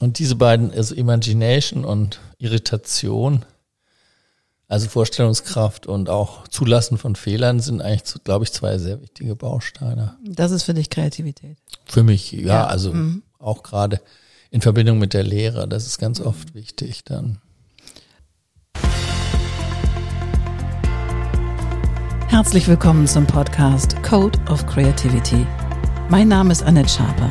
[0.00, 3.44] Und diese beiden, also Imagination und Irritation,
[4.66, 10.16] also Vorstellungskraft und auch Zulassen von Fehlern sind eigentlich, glaube ich, zwei sehr wichtige Bausteine.
[10.24, 11.58] Das ist für dich Kreativität.
[11.84, 12.66] Für mich, ja, ja.
[12.66, 13.22] also mhm.
[13.38, 14.00] auch gerade
[14.50, 17.38] in Verbindung mit der Lehre, das ist ganz oft wichtig dann.
[22.28, 25.46] Herzlich willkommen zum Podcast Code of Creativity.
[26.08, 27.30] Mein Name ist Annette Schaper.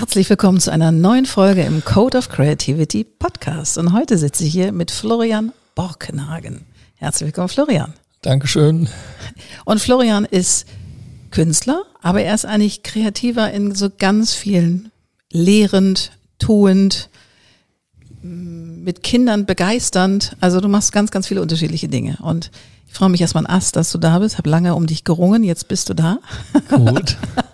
[0.00, 3.76] Herzlich willkommen zu einer neuen Folge im Code of Creativity Podcast.
[3.76, 6.64] Und heute sitze ich hier mit Florian Borkenhagen.
[6.94, 7.92] Herzlich willkommen, Florian.
[8.22, 8.88] Dankeschön.
[9.66, 10.66] Und Florian ist
[11.30, 14.90] Künstler, aber er ist eigentlich kreativer in so ganz vielen
[15.30, 17.10] lehrend, tuend,
[18.22, 20.34] mit Kindern begeisternd.
[20.40, 22.16] Also du machst ganz, ganz viele unterschiedliche Dinge.
[22.22, 22.50] Und
[22.88, 24.38] ich freue mich erstmal an Ast, dass du da bist.
[24.38, 25.44] Habe lange um dich gerungen.
[25.44, 26.20] Jetzt bist du da.
[26.70, 27.18] Gut.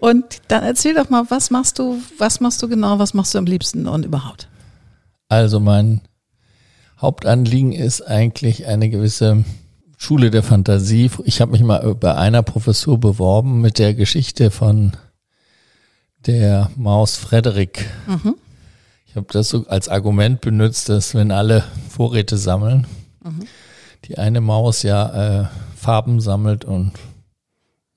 [0.00, 3.38] Und dann erzähl doch mal, was machst du, was machst du genau, was machst du
[3.38, 4.48] am liebsten und überhaupt?
[5.28, 6.02] Also mein
[7.00, 9.44] Hauptanliegen ist eigentlich eine gewisse
[9.96, 11.10] Schule der Fantasie.
[11.24, 14.92] Ich habe mich mal bei einer Professur beworben mit der Geschichte von
[16.26, 17.88] der Maus Frederik.
[18.06, 18.36] Mhm.
[19.06, 22.86] Ich habe das so als Argument benutzt, dass wenn alle Vorräte sammeln,
[23.24, 23.46] mhm.
[24.04, 26.92] die eine Maus ja äh, Farben sammelt und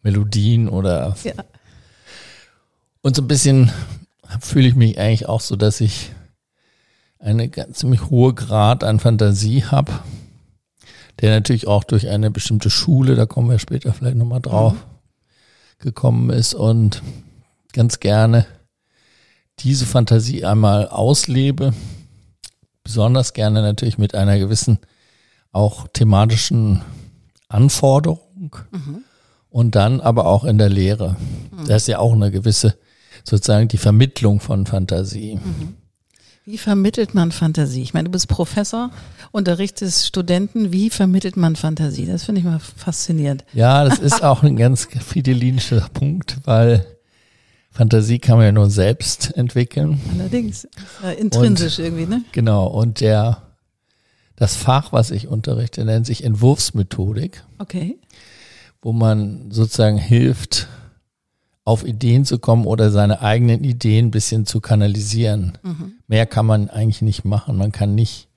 [0.02, 1.34] Melodien oder ja.
[3.02, 3.72] und so ein bisschen
[4.40, 6.12] fühle ich mich eigentlich auch so, dass ich
[7.20, 9.92] eine ganz ziemlich hohe Grad an Fantasie habe,
[11.20, 14.80] der natürlich auch durch eine bestimmte Schule, da kommen wir später vielleicht nochmal drauf, mhm.
[15.80, 17.02] gekommen ist und
[17.74, 18.46] ganz gerne
[19.60, 21.74] diese Fantasie einmal auslebe,
[22.84, 24.80] besonders gerne natürlich mit einer gewissen
[25.52, 26.84] auch thematischen
[27.50, 28.56] Anforderung.
[28.72, 29.04] Mhm
[29.50, 31.16] und dann aber auch in der Lehre.
[31.52, 31.68] Mhm.
[31.68, 32.76] Das ist ja auch eine gewisse,
[33.24, 35.36] sozusagen die Vermittlung von Fantasie.
[35.36, 35.76] Mhm.
[36.46, 37.84] Wie vermittelt man Fantasie?
[37.84, 38.90] Ich meine, du bist Professor,
[39.32, 40.72] unterrichtest Studenten.
[40.72, 42.08] Wie vermittelt man Fantasie?
[42.08, 43.46] Das finde ich mal faszinierend.
[43.54, 46.86] Ja, das ist auch ein ganz fidelinischer Punkt, weil
[47.70, 50.02] Fantasie kann man ja nur selbst entwickeln.
[50.12, 50.68] Allerdings,
[51.04, 52.24] ja intrinsisch und, irgendwie, ne?
[52.32, 52.66] Genau.
[52.66, 53.44] Und der,
[54.36, 57.44] das Fach, was ich unterrichte, nennt sich Entwurfsmethodik.
[57.60, 58.00] Okay
[58.82, 60.68] wo man sozusagen hilft,
[61.66, 65.58] auf Ideen zu kommen oder seine eigenen Ideen ein bisschen zu kanalisieren.
[65.62, 65.94] Mhm.
[66.08, 67.58] Mehr kann man eigentlich nicht machen.
[67.58, 68.28] Man kann nicht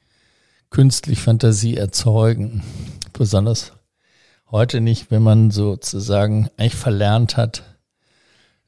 [0.69, 2.63] künstlich Fantasie erzeugen.
[3.13, 3.73] Besonders
[4.51, 7.63] heute nicht, wenn man sozusagen eigentlich verlernt hat,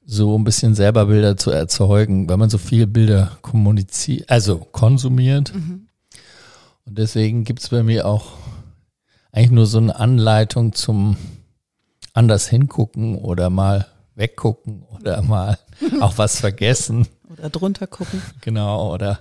[0.07, 5.55] so ein bisschen selber Bilder zu erzeugen, weil man so viel Bilder kommuniziert, also konsumiert.
[5.55, 5.89] Mhm.
[6.87, 8.33] Und deswegen gibt es bei mir auch
[9.33, 11.17] eigentlich nur so eine Anleitung zum
[12.15, 15.59] anders hingucken oder mal weggucken oder mal
[16.01, 17.07] auch was vergessen.
[17.29, 18.23] Oder drunter gucken.
[18.41, 19.21] Genau, oder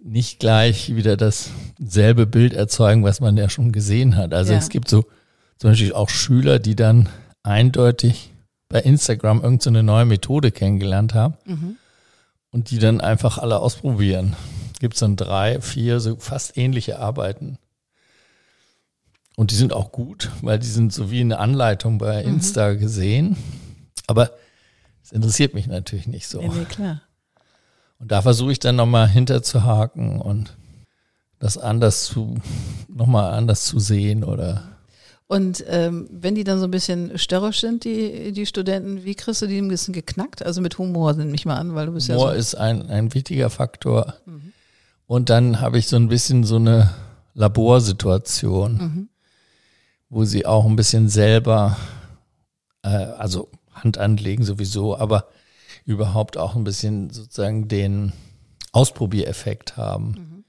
[0.00, 4.34] nicht gleich wieder dasselbe Bild erzeugen, was man ja schon gesehen hat.
[4.34, 4.58] Also ja.
[4.58, 5.04] es gibt so
[5.58, 7.08] zum Beispiel auch Schüler, die dann
[7.42, 8.32] eindeutig
[8.68, 11.76] bei Instagram irgendeine so neue Methode kennengelernt haben mhm.
[12.50, 14.34] und die dann einfach alle ausprobieren.
[14.80, 17.58] Gibt es dann drei, vier so fast ähnliche Arbeiten
[19.36, 22.34] und die sind auch gut, weil die sind so wie eine Anleitung bei mhm.
[22.34, 22.78] Insta mhm.
[22.78, 23.36] gesehen.
[24.06, 24.30] Aber
[25.04, 26.40] es interessiert mich natürlich nicht so.
[26.40, 27.02] Ja, nee, klar.
[27.98, 30.56] Und da versuche ich dann nochmal hinterzuhaken und
[31.38, 32.36] das anders zu,
[32.88, 34.72] nochmal anders zu sehen oder.
[35.26, 39.42] Und ähm, wenn die dann so ein bisschen störrisch sind, die, die Studenten, wie kriegst
[39.42, 40.44] du die ein bisschen geknackt?
[40.44, 42.88] Also mit Humor nimm mich mal an, weil du bist Humor ja so ist ein,
[42.88, 44.14] ein wichtiger Faktor.
[44.24, 44.52] Mhm.
[45.06, 46.90] Und dann habe ich so ein bisschen so eine
[47.34, 48.72] Laborsituation.
[48.78, 49.08] Mhm
[50.08, 51.76] wo sie auch ein bisschen selber,
[52.82, 55.28] äh, also Hand anlegen sowieso, aber
[55.84, 58.12] überhaupt auch ein bisschen sozusagen den
[58.72, 60.06] Ausprobiereffekt haben.
[60.06, 60.44] Mhm.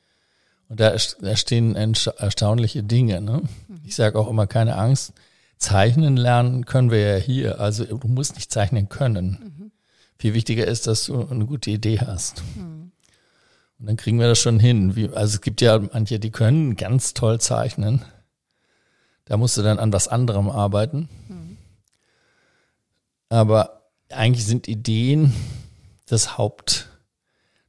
[0.69, 3.21] Und da, da stehen erstaunliche Dinge.
[3.21, 3.43] Ne?
[3.67, 3.79] Mhm.
[3.85, 5.13] Ich sage auch immer, keine Angst,
[5.57, 7.59] zeichnen lernen können wir ja hier.
[7.59, 9.53] Also du musst nicht zeichnen können.
[9.57, 9.71] Mhm.
[10.19, 12.43] Viel wichtiger ist, dass du eine gute Idee hast.
[12.55, 12.91] Mhm.
[13.79, 14.95] Und dann kriegen wir das schon hin.
[14.95, 18.03] Wie, also es gibt ja manche, die können ganz toll zeichnen.
[19.27, 21.09] Da musst du dann an was anderem arbeiten.
[21.27, 21.57] Mhm.
[23.29, 25.33] Aber eigentlich sind Ideen
[26.07, 26.85] das Haupttool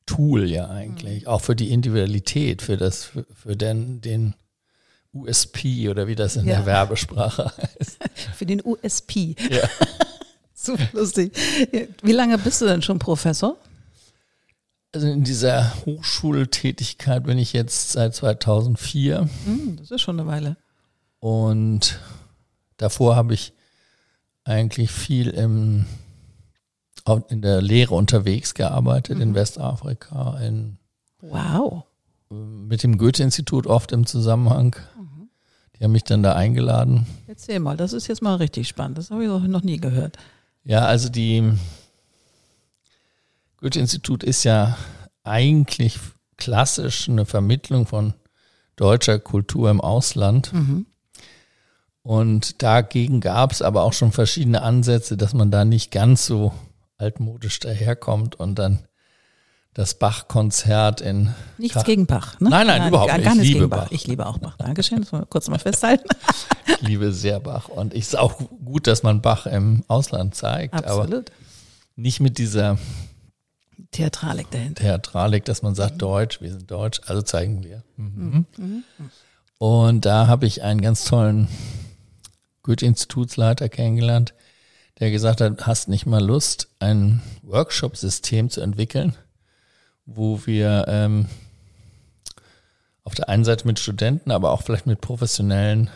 [0.07, 4.33] Tool ja eigentlich, auch für die Individualität, für das, für, für den, den
[5.13, 6.57] USP oder wie das in Ja.
[6.57, 7.99] der Werbesprache heißt.
[8.35, 9.37] Für den USP.
[9.51, 9.69] Ja.
[10.55, 11.37] Super lustig.
[12.03, 13.59] Wie lange bist du denn schon Professor?
[14.95, 20.57] Also in dieser Hochschultätigkeit bin ich jetzt seit 2004 Hm, das ist schon eine Weile.
[21.21, 21.99] Und
[22.77, 23.53] davor habe ich
[24.45, 25.87] eigentlich viel im,
[27.29, 30.79] in der Lehre unterwegs gearbeitet, in Westafrika, in
[31.21, 31.85] Wow.
[32.31, 34.77] mit dem Goethe-Institut oft im Zusammenhang.
[35.79, 37.07] Die haben mich dann da eingeladen.
[37.27, 38.99] Erzähl mal, das ist jetzt mal richtig spannend.
[38.99, 40.17] Das habe ich noch nie gehört.
[40.65, 41.53] Ja, also die
[43.59, 44.77] Goethe-Institut ist ja
[45.25, 45.99] eigentlich
[46.37, 48.15] klassisch eine Vermittlung von
[48.77, 50.53] deutscher Kultur im Ausland.
[52.09, 56.55] Und dagegen gab es aber auch schon verschiedene Ansätze, dass man da nicht ganz so
[56.97, 58.79] altmodisch daherkommt und dann
[59.75, 62.49] das Bach-Konzert in Nichts Ka- gegen Bach, ne?
[62.49, 63.27] Nein, nein, überhaupt gar, nicht.
[63.27, 63.85] Gar Ich nichts liebe gegen Bach.
[63.85, 63.93] Bach.
[63.93, 64.57] Ich liebe auch Bach.
[64.57, 65.03] Dankeschön.
[65.03, 66.09] Das wollen wir kurz mal festhalten.
[66.81, 67.69] Ich liebe sehr Bach.
[67.69, 71.31] Und ich ist auch gut, dass man Bach im Ausland zeigt, aber Absolut.
[71.97, 72.79] nicht mit dieser
[73.91, 74.83] Theatralik dahinter.
[74.83, 77.83] Theatralik, dass man sagt, Deutsch, wir sind Deutsch, also zeigen wir.
[77.97, 78.47] Mhm.
[79.59, 81.49] Und da habe ich einen ganz tollen
[82.69, 84.35] Goethe-Institutsleiter kennengelernt,
[85.01, 89.17] der gesagt hat, hast nicht mal Lust, ein Workshop-System zu entwickeln,
[90.05, 91.27] wo wir ähm,
[93.05, 95.89] auf der einen Seite mit Studenten, aber auch vielleicht mit professionellen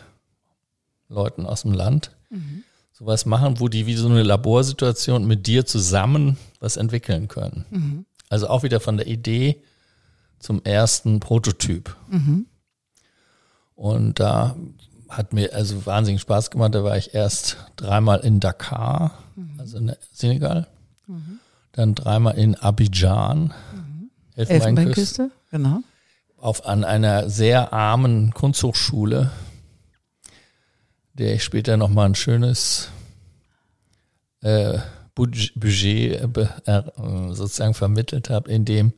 [1.09, 2.11] Leuten aus dem Land
[2.93, 7.67] sowas machen, wo die wie so eine Laborsituation mit dir zusammen was entwickeln können.
[8.31, 9.63] Also auch wieder von der Idee
[10.39, 11.95] zum ersten Prototyp.
[13.75, 14.57] Und da
[15.17, 16.75] hat mir also wahnsinnig Spaß gemacht.
[16.75, 19.19] Da war ich erst dreimal in Dakar,
[19.59, 20.67] also in Senegal,
[21.73, 23.53] dann dreimal in Abidjan,
[24.35, 25.81] Elfenbeinküste, Elfenbeinküste, genau.
[26.39, 29.31] auf an einer sehr armen Kunsthochschule,
[31.15, 32.89] der ich später nochmal ein schönes
[34.41, 34.79] äh,
[35.15, 36.83] Budg- Budget be- äh,
[37.35, 38.93] sozusagen vermittelt habe, in dem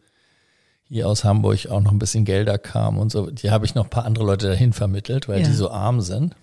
[0.88, 3.30] hier aus Hamburg auch noch ein bisschen Gelder kam und so.
[3.30, 5.46] Die habe ich noch ein paar andere Leute dahin vermittelt, weil Ja.
[5.46, 6.34] die so arm sind.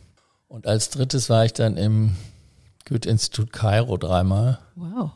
[0.47, 2.15] Und als drittes war ich dann im
[2.89, 5.11] Goethe-Institut Kairo dreimal, Wow.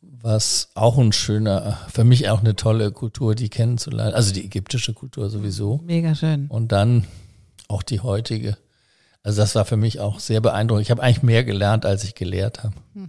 [0.00, 4.14] was auch ein schöner, für mich auch eine tolle Kultur, die kennenzulernen.
[4.14, 5.80] Also die ägyptische Kultur sowieso.
[5.84, 6.48] Mega schön.
[6.48, 7.04] Und dann
[7.68, 8.58] auch die heutige.
[9.22, 10.82] Also das war für mich auch sehr beeindruckend.
[10.84, 12.74] Ich habe eigentlich mehr gelernt, als ich gelehrt habe.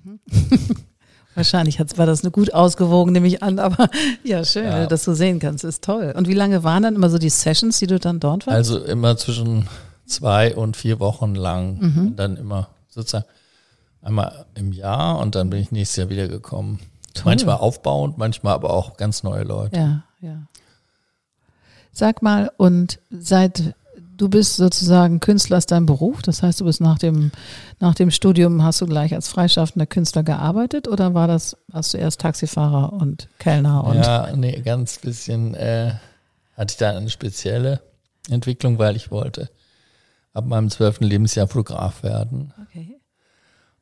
[1.35, 3.89] Wahrscheinlich war das eine gut ausgewogen, nehme ich an, aber
[4.23, 4.79] ja, schön, Ja.
[4.81, 6.13] wenn du sehen kannst, ist toll.
[6.15, 8.55] Und wie lange waren dann immer so die Sessions, die du dann dort warst?
[8.55, 9.67] Also immer zwischen
[10.05, 11.79] zwei und vier Wochen lang.
[11.79, 12.07] Mhm.
[12.07, 13.25] Und dann immer sozusagen
[14.01, 16.79] einmal im Jahr und dann bin ich nächstes Jahr wieder gekommen.
[17.13, 17.23] Toll.
[17.25, 19.75] Manchmal aufbauend, manchmal aber auch ganz neue Leute.
[19.77, 20.43] Ja, ja.
[21.91, 23.75] Sag mal, und seit
[24.17, 27.31] du bist sozusagen Künstler ist dein Beruf, das heißt, du bist nach dem,
[27.79, 31.97] nach dem Studium hast du gleich als freischaffender Künstler gearbeitet oder war das, warst du
[31.97, 35.93] erst Taxifahrer und Kellner und Ja, nee, ganz bisschen äh,
[36.55, 37.81] hatte ich da eine spezielle
[38.29, 39.49] Entwicklung, weil ich wollte
[40.33, 42.53] ab meinem zwölften Lebensjahr Fotograf werden.
[42.67, 42.99] okay.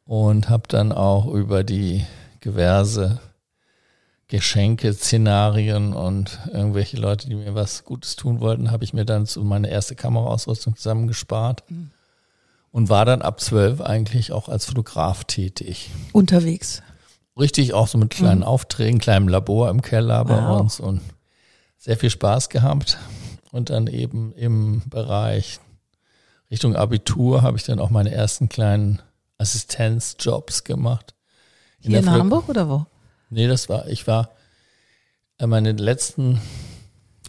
[0.05, 2.05] und habe dann auch über die
[2.43, 3.19] diverse
[4.31, 9.25] Geschenke, Szenarien und irgendwelche Leute, die mir was Gutes tun wollten, habe ich mir dann
[9.25, 11.63] so meine erste Kameraausrüstung zusammengespart
[12.71, 15.89] und war dann ab zwölf eigentlich auch als Fotograf tätig.
[16.13, 16.81] unterwegs.
[17.37, 20.61] Richtig auch so mit kleinen Aufträgen, kleinem Labor im Keller bei Wow.
[20.61, 21.01] uns und
[21.77, 22.97] sehr viel Spaß gehabt.
[23.51, 25.59] Und dann eben im Bereich
[26.49, 29.01] Richtung Abitur habe ich dann auch meine ersten kleinen
[29.37, 31.15] Assistenzjobs gemacht.
[31.81, 32.85] Hier in der Flö- Hamburg oder wo?
[33.31, 34.29] Nee, das war, ich war,
[35.39, 36.39] äh, meine letzten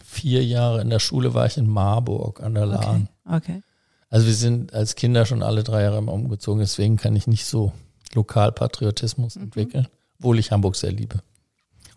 [0.03, 3.07] vier Jahre in der Schule war ich in Marburg an der Lahn.
[3.25, 3.63] Okay.
[4.09, 7.45] Also wir sind als Kinder schon alle drei Jahre immer umgezogen, deswegen kann ich nicht
[7.45, 7.71] so
[8.13, 9.87] Lokalpatriotismus entwickeln,
[10.19, 11.19] obwohl ich Hamburg sehr liebe.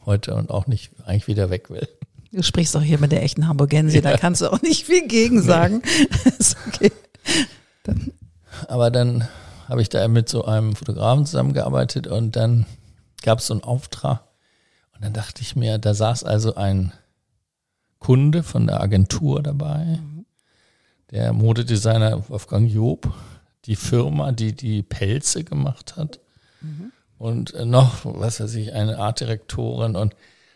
[0.07, 1.87] Heute und auch nicht eigentlich wieder weg will.
[2.33, 5.43] Du sprichst doch hier mit der echten Hamburgensie, da kannst du auch nicht viel gegen
[5.43, 5.83] sagen.
[6.39, 6.93] ist okay.
[8.69, 9.29] Aber dann
[9.69, 12.67] habe ich da mit so einem Fotografen zusammengearbeitet und dann
[13.27, 14.23] gab es so einen Auftrag.
[14.95, 16.93] Und dann dachte ich mir, da saß also ein
[17.99, 19.99] Kunde von der Agentur dabei,
[21.11, 23.13] der Modedesigner Wolfgang Job,
[23.67, 26.21] die Firma, die die Pelze gemacht hat
[27.19, 30.15] und äh, noch, was weiß ich, eine Artdirektorin und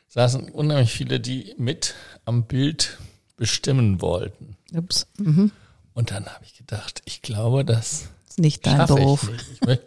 [0.09, 2.99] saßen unheimlich viele, die mit am Bild
[3.37, 4.57] bestimmen wollten.
[4.75, 5.07] Ups.
[5.19, 5.53] Mhm.
[5.95, 9.31] Und dann habe ich gedacht, ich glaube, das Ist nicht dein Beruf.
[9.35, 9.83] ich nicht.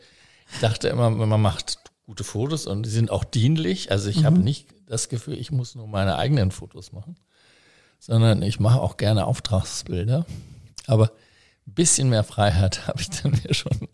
[0.51, 3.91] Ich, dachte immer, wenn man macht gute Fotos und die sind auch dienlich.
[3.91, 4.25] Also ich mhm.
[4.25, 7.15] habe nicht das Gefühl, ich muss nur meine eigenen Fotos machen,
[7.99, 10.25] sondern ich mache auch gerne Auftragsbilder.
[10.87, 11.11] Aber
[11.67, 13.87] ein bisschen mehr Freiheit habe ich dann mir schon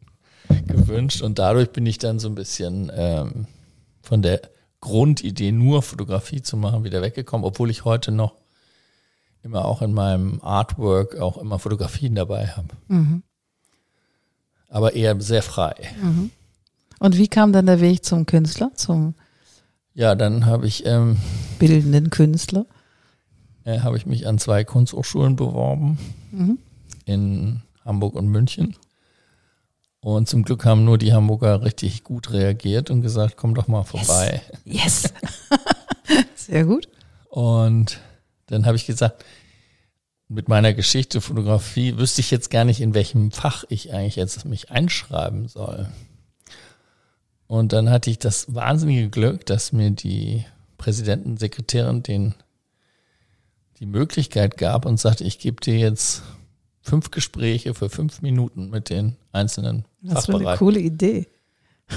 [0.66, 3.48] gewünscht und dadurch bin ich dann so ein bisschen ähm,
[4.02, 4.42] von der
[4.82, 8.36] Grundidee, nur Fotografie zu machen, wieder weggekommen, obwohl ich heute noch
[9.44, 12.70] immer auch in meinem Artwork auch immer Fotografien dabei habe.
[12.88, 13.24] Mhm.
[14.70, 15.76] Aber eher sehr frei.
[16.02, 16.32] Mhm.
[17.00, 19.16] Und wie kam dann der Weg zum Künstler, zum
[20.00, 21.18] ja, dann habe ich ähm,
[21.58, 22.66] bildenden Künstler.
[23.66, 25.98] Äh, habe ich mich an zwei Kunsthochschulen beworben
[26.32, 26.58] mhm.
[27.04, 28.78] in Hamburg und München.
[30.00, 33.84] Und zum Glück haben nur die Hamburger richtig gut reagiert und gesagt, komm doch mal
[33.84, 34.42] vorbei.
[34.64, 35.04] Yes.
[35.04, 35.14] yes.
[36.36, 36.88] Sehr gut.
[37.28, 38.00] Und
[38.46, 39.26] dann habe ich gesagt,
[40.30, 44.46] mit meiner Geschichte Fotografie wüsste ich jetzt gar nicht, in welchem Fach ich eigentlich jetzt
[44.46, 45.90] mich einschreiben soll.
[47.50, 50.46] Und dann hatte ich das wahnsinnige Glück, dass mir die
[50.78, 52.36] Präsidentensekretärin den
[53.80, 56.22] die Möglichkeit gab und sagte, ich gebe dir jetzt
[56.84, 60.34] fünf Gespräche für fünf Minuten mit den einzelnen das Fachbereichen.
[60.34, 61.28] Das war eine coole Idee.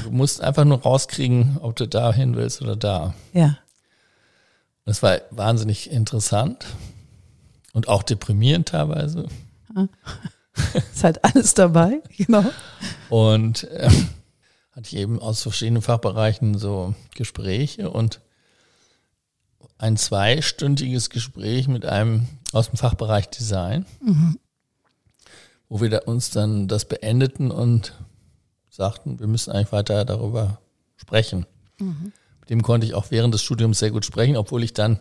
[0.05, 3.13] Du musst einfach nur rauskriegen, ob du da hin willst oder da.
[3.35, 3.59] Ja.
[4.87, 6.65] Das war wahnsinnig interessant
[7.75, 9.27] und auch deprimierend teilweise.
[9.75, 9.87] Ah.
[10.95, 12.45] Ist halt alles dabei, genau.
[13.11, 14.09] Und ähm,
[14.73, 18.21] hatte ich eben aus verschiedenen Fachbereichen so Gespräche und
[19.79, 24.39] ein zweistündiges Gespräch mit einem aus dem Fachbereich Design, mhm.
[25.69, 27.95] wo wir da uns dann das beendeten und
[28.71, 30.61] sagten, wir müssen eigentlich weiter darüber
[30.97, 31.47] sprechen.
[31.79, 32.13] Mhm.
[32.41, 35.01] Mit dem konnte ich auch während des Studiums sehr gut sprechen, obwohl ich dann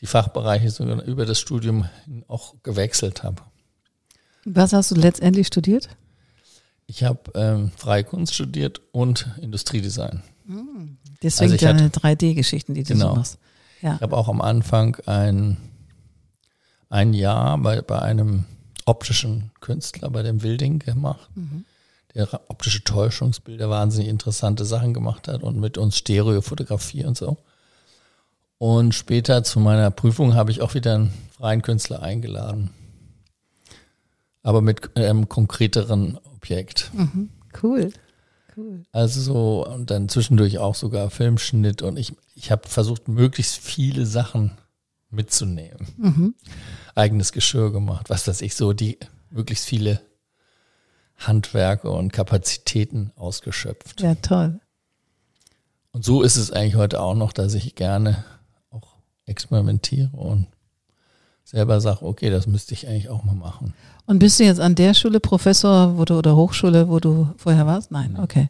[0.00, 1.88] die Fachbereiche sogar über das Studium
[2.28, 3.42] auch gewechselt habe.
[4.44, 5.88] Was hast du letztendlich studiert?
[6.90, 10.24] Ich habe ähm, Freie Kunst studiert und Industriedesign.
[10.46, 10.98] Hm.
[11.22, 13.10] Deswegen also deine 3D-Geschichten, die du genau.
[13.10, 13.38] so machst.
[13.80, 13.94] Ja.
[13.94, 15.56] Ich habe auch am Anfang ein,
[16.88, 18.44] ein Jahr bei, bei einem
[18.86, 21.64] optischen Künstler, bei dem Wilding gemacht, mhm.
[22.16, 27.36] der optische Täuschungsbilder, wahnsinnig interessante Sachen gemacht hat und mit uns Stereofotografie und so.
[28.58, 32.70] Und später zu meiner Prüfung habe ich auch wieder einen freien Künstler eingeladen.
[34.42, 36.90] Aber mit einem konkreteren Objekt.
[36.94, 37.30] Mhm.
[37.62, 37.92] Cool.
[38.56, 38.82] Cool.
[38.92, 44.06] Also so, und dann zwischendurch auch sogar Filmschnitt und ich, ich habe versucht, möglichst viele
[44.06, 44.52] Sachen
[45.10, 45.86] mitzunehmen.
[45.96, 46.34] Mhm.
[46.94, 48.98] Eigenes Geschirr gemacht, was weiß ich, so die
[49.30, 50.00] möglichst viele
[51.16, 54.00] Handwerke und Kapazitäten ausgeschöpft.
[54.00, 54.60] Ja, toll.
[55.92, 58.24] Und so ist es eigentlich heute auch noch, dass ich gerne
[58.70, 60.46] auch experimentiere und
[61.50, 63.74] selber sage, okay, das müsste ich eigentlich auch mal machen.
[64.06, 67.66] Und bist du jetzt an der Schule Professor wo du, oder Hochschule, wo du vorher
[67.66, 67.90] warst?
[67.90, 68.48] Nein, okay.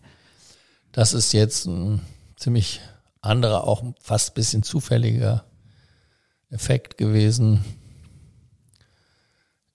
[0.93, 2.01] Das ist jetzt ein
[2.37, 2.81] ziemlich
[3.23, 5.45] anderer, auch fast ein bisschen zufälliger
[6.51, 7.65] Effekt gewesen.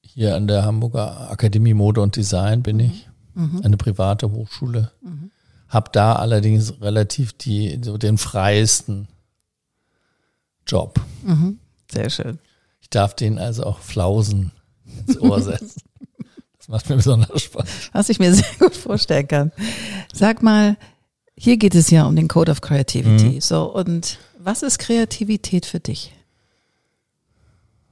[0.01, 3.61] Hier an der Hamburger Akademie Mode und Design bin ich, mhm.
[3.63, 4.91] eine private Hochschule.
[5.01, 5.31] Mhm.
[5.67, 9.07] Hab da allerdings relativ die, so den freiesten
[10.67, 11.01] Job.
[11.23, 11.59] Mhm.
[11.91, 12.39] Sehr schön.
[12.85, 14.51] Ich darf den also auch flausen
[14.85, 15.81] ins Ohr setzen.
[16.59, 17.67] Das macht mir besonders Spaß.
[17.93, 19.51] Was ich mir sehr gut vorstellen kann.
[20.13, 20.77] Sag mal,
[21.35, 23.35] hier geht es ja um den Code of Creativity.
[23.35, 23.41] Mhm.
[23.41, 26.13] So, und was ist Kreativität für dich?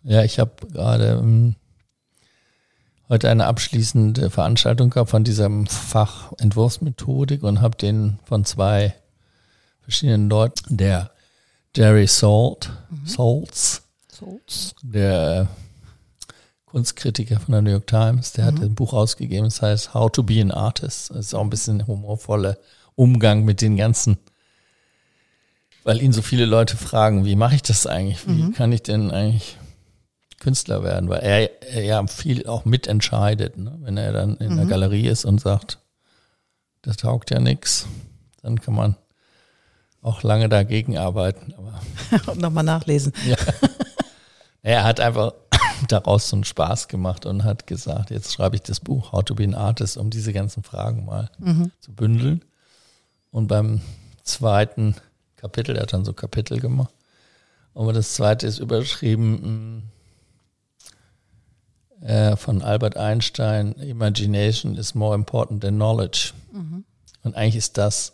[0.03, 1.55] Ja, ich habe gerade ähm,
[3.09, 8.93] heute eine abschließende Veranstaltung gehabt von diesem Fach Entwurfsmethodik und habe den von zwei
[9.81, 11.09] verschiedenen Leuten, der
[11.75, 13.07] Jerry Salt, mhm.
[13.07, 13.82] Salts,
[14.13, 15.47] Salts, der
[16.65, 18.55] Kunstkritiker von der New York Times, der mhm.
[18.55, 21.09] hat ein Buch rausgegeben, das heißt How to be an Artist.
[21.09, 22.57] Das ist auch ein bisschen humorvoller
[22.95, 24.17] Umgang mit den ganzen,
[25.83, 28.27] weil ihn so viele Leute fragen, wie mache ich das eigentlich?
[28.27, 28.53] Wie mhm.
[28.53, 29.57] kann ich denn eigentlich
[30.39, 31.09] Künstler werden?
[31.09, 33.77] Weil er, er ja viel auch mitentscheidet, ne?
[33.81, 34.57] wenn er dann in mhm.
[34.57, 35.79] der Galerie ist und sagt,
[36.83, 37.87] das taugt ja nichts,
[38.41, 38.95] dann kann man
[40.03, 41.53] auch lange dagegen arbeiten.
[41.57, 41.81] Aber
[42.31, 43.13] und nochmal nachlesen.
[43.25, 43.37] Ja.
[44.63, 45.33] Er hat einfach
[45.89, 49.35] daraus so einen Spaß gemacht und hat gesagt, jetzt schreibe ich das Buch How to
[49.35, 51.71] be an Artist, um diese ganzen Fragen mal mhm.
[51.79, 52.43] zu bündeln.
[53.29, 53.81] Und beim
[54.23, 54.95] zweiten
[55.35, 56.93] Kapitel, er hat dann so Kapitel gemacht,
[57.75, 59.91] aber das zweite ist überschrieben
[61.99, 66.33] mm, äh, von Albert Einstein, Imagination is more important than knowledge.
[66.51, 66.85] Mhm.
[67.23, 68.13] Und eigentlich ist das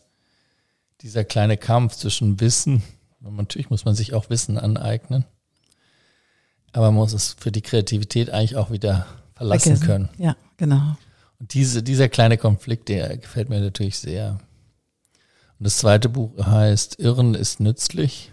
[1.01, 2.81] dieser kleine Kampf zwischen Wissen,
[3.21, 5.25] und natürlich muss man sich auch Wissen aneignen,
[6.73, 9.85] aber man muss es für die Kreativität eigentlich auch wieder verlassen Vergessen.
[9.85, 10.09] können.
[10.17, 10.97] Ja, genau.
[11.39, 14.39] Und diese, dieser kleine Konflikt, der gefällt mir natürlich sehr.
[15.57, 18.31] Und das zweite Buch heißt Irren ist nützlich.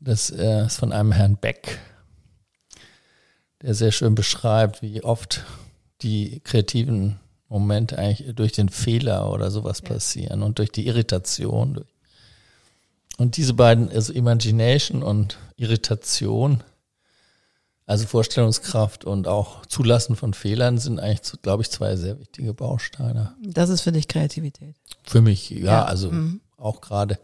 [0.00, 1.80] Das äh, ist von einem Herrn Beck,
[3.62, 5.44] der sehr schön beschreibt, wie oft
[6.02, 9.88] die kreativen Momente eigentlich durch den Fehler oder sowas ja.
[9.94, 11.84] passieren und durch die Irritation.
[13.16, 16.62] Und diese beiden, also Imagination und Irritation,
[17.86, 23.34] also Vorstellungskraft und auch Zulassen von Fehlern sind eigentlich, glaube ich, zwei sehr wichtige Bausteine.
[23.40, 24.74] Das ist für dich Kreativität.
[25.04, 25.84] Für mich, ja, ja.
[25.84, 26.40] also mhm.
[26.56, 27.18] auch gerade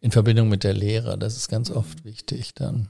[0.00, 2.88] in Verbindung mit der Lehre, das ist ganz oft wichtig dann.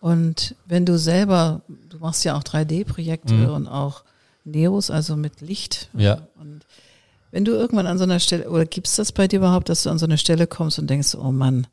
[0.00, 3.50] Und wenn du selber, du machst ja auch 3D-Projekte mhm.
[3.50, 4.04] und auch
[4.44, 5.90] Neos, also mit Licht.
[5.94, 6.28] Ja.
[6.36, 6.64] Und
[7.30, 9.82] wenn du irgendwann an so einer Stelle, oder gibt es das bei dir überhaupt, dass
[9.82, 11.66] du an so eine Stelle kommst und denkst, oh Mann,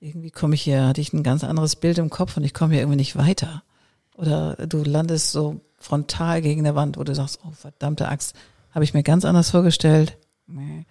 [0.00, 2.74] irgendwie komme ich hier, hatte ich ein ganz anderes Bild im Kopf und ich komme
[2.74, 3.62] hier irgendwie nicht weiter.
[4.16, 8.34] Oder du landest so frontal gegen der Wand, wo du sagst, oh verdammte Axt,
[8.70, 10.16] habe ich mir ganz anders vorgestellt.
[10.46, 10.86] Nee.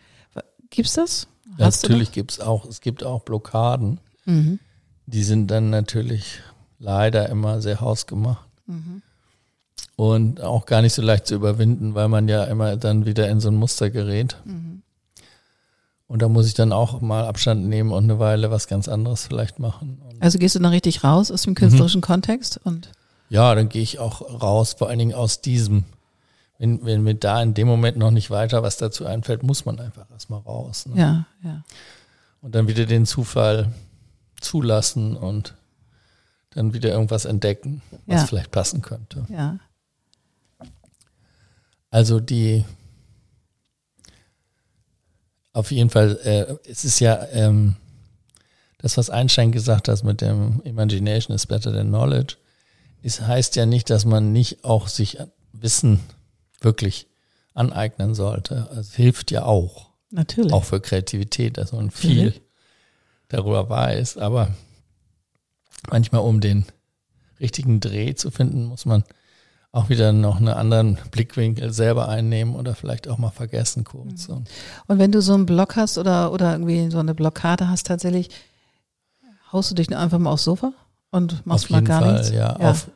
[0.69, 1.27] Gibt's das?
[1.57, 3.99] Ja, natürlich gibt's auch, es gibt auch Blockaden.
[4.25, 4.59] Mhm.
[5.05, 6.39] Die sind dann natürlich
[6.79, 8.47] leider immer sehr hausgemacht.
[8.67, 9.01] Mhm.
[9.97, 13.39] Und auch gar nicht so leicht zu überwinden, weil man ja immer dann wieder in
[13.39, 14.37] so ein Muster gerät.
[14.45, 14.81] Mhm.
[16.07, 19.25] Und da muss ich dann auch mal Abstand nehmen und eine Weile was ganz anderes
[19.25, 20.01] vielleicht machen.
[20.19, 22.05] Also gehst du dann richtig raus aus dem künstlerischen mhm.
[22.05, 22.91] Kontext und
[23.31, 25.85] ja, dann gehe ich auch raus, vor allen Dingen aus diesem.
[26.57, 29.79] Wenn, wenn mir da in dem Moment noch nicht weiter was dazu einfällt, muss man
[29.79, 30.85] einfach erstmal raus.
[30.85, 30.99] Ne?
[30.99, 31.63] Ja, ja.
[32.41, 33.71] Und dann wieder den Zufall
[34.41, 35.55] zulassen und
[36.49, 38.27] dann wieder irgendwas entdecken, was ja.
[38.27, 39.25] vielleicht passen könnte.
[39.29, 39.59] Ja.
[41.89, 42.65] Also die
[45.53, 47.77] auf jeden Fall, äh, es ist ja ähm,
[48.77, 52.35] das, was Einstein gesagt hat mit dem Imagination is better than knowledge
[53.01, 55.17] es heißt ja nicht, dass man nicht auch sich
[55.53, 55.99] Wissen
[56.59, 57.07] wirklich
[57.53, 58.69] aneignen sollte.
[58.77, 59.89] Es hilft ja auch.
[60.11, 60.53] Natürlich.
[60.53, 62.41] Auch für Kreativität, dass man viel mhm.
[63.29, 64.17] darüber weiß.
[64.17, 64.49] Aber
[65.89, 66.65] manchmal, um den
[67.39, 69.03] richtigen Dreh zu finden, muss man
[69.71, 74.27] auch wieder noch einen anderen Blickwinkel selber einnehmen oder vielleicht auch mal vergessen kurz.
[74.27, 74.43] Mhm.
[74.87, 78.29] Und wenn du so einen Block hast oder, oder irgendwie so eine Blockade hast tatsächlich,
[79.51, 80.73] haust du dich einfach mal aufs Sofa?
[81.11, 82.29] Und machst mal gar Fall, nichts.
[82.29, 82.71] Ja, ja.
[82.71, 82.89] Auf,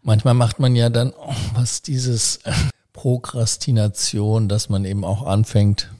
[0.00, 2.40] manchmal macht man ja dann oh, was dieses
[2.92, 5.92] Prokrastination, dass man eben auch anfängt,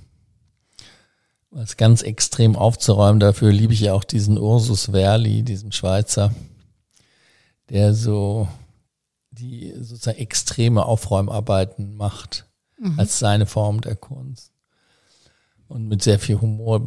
[1.51, 3.20] was ganz extrem aufzuräumen.
[3.20, 6.33] Dafür liebe ich ja auch diesen Ursus Verli, diesen Schweizer,
[7.68, 8.48] der so
[9.31, 12.46] die sozusagen extreme Aufräumarbeiten macht
[12.79, 12.98] mhm.
[12.98, 14.53] als seine Form der Kunst
[15.68, 16.85] und mit sehr viel Humor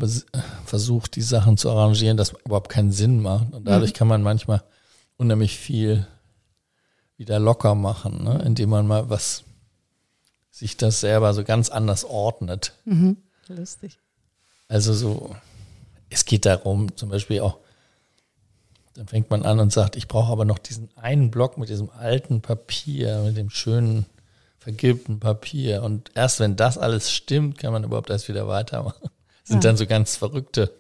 [0.66, 3.54] versucht, die Sachen zu arrangieren, das überhaupt keinen Sinn macht.
[3.54, 3.98] Und dadurch mhm.
[3.98, 4.64] kann man manchmal
[5.18, 6.08] unheimlich viel
[7.18, 8.42] wieder locker machen, ne?
[8.44, 9.44] indem man mal was
[10.50, 12.74] sich das selber so ganz anders ordnet.
[12.86, 13.18] Mhm.
[13.48, 14.00] Lustig.
[14.68, 15.36] Also so,
[16.10, 17.58] es geht darum, zum Beispiel auch,
[18.96, 21.90] dann fängt man an und sagt, ich brauche aber noch diesen einen Block mit diesem
[21.92, 24.06] alten Papier, mit dem schönen
[24.62, 25.82] vergilbten Papier.
[25.82, 29.02] Und erst wenn das alles stimmt, kann man überhaupt erst wieder weitermachen.
[29.02, 29.72] Das sind ja.
[29.72, 30.72] dann so ganz verrückte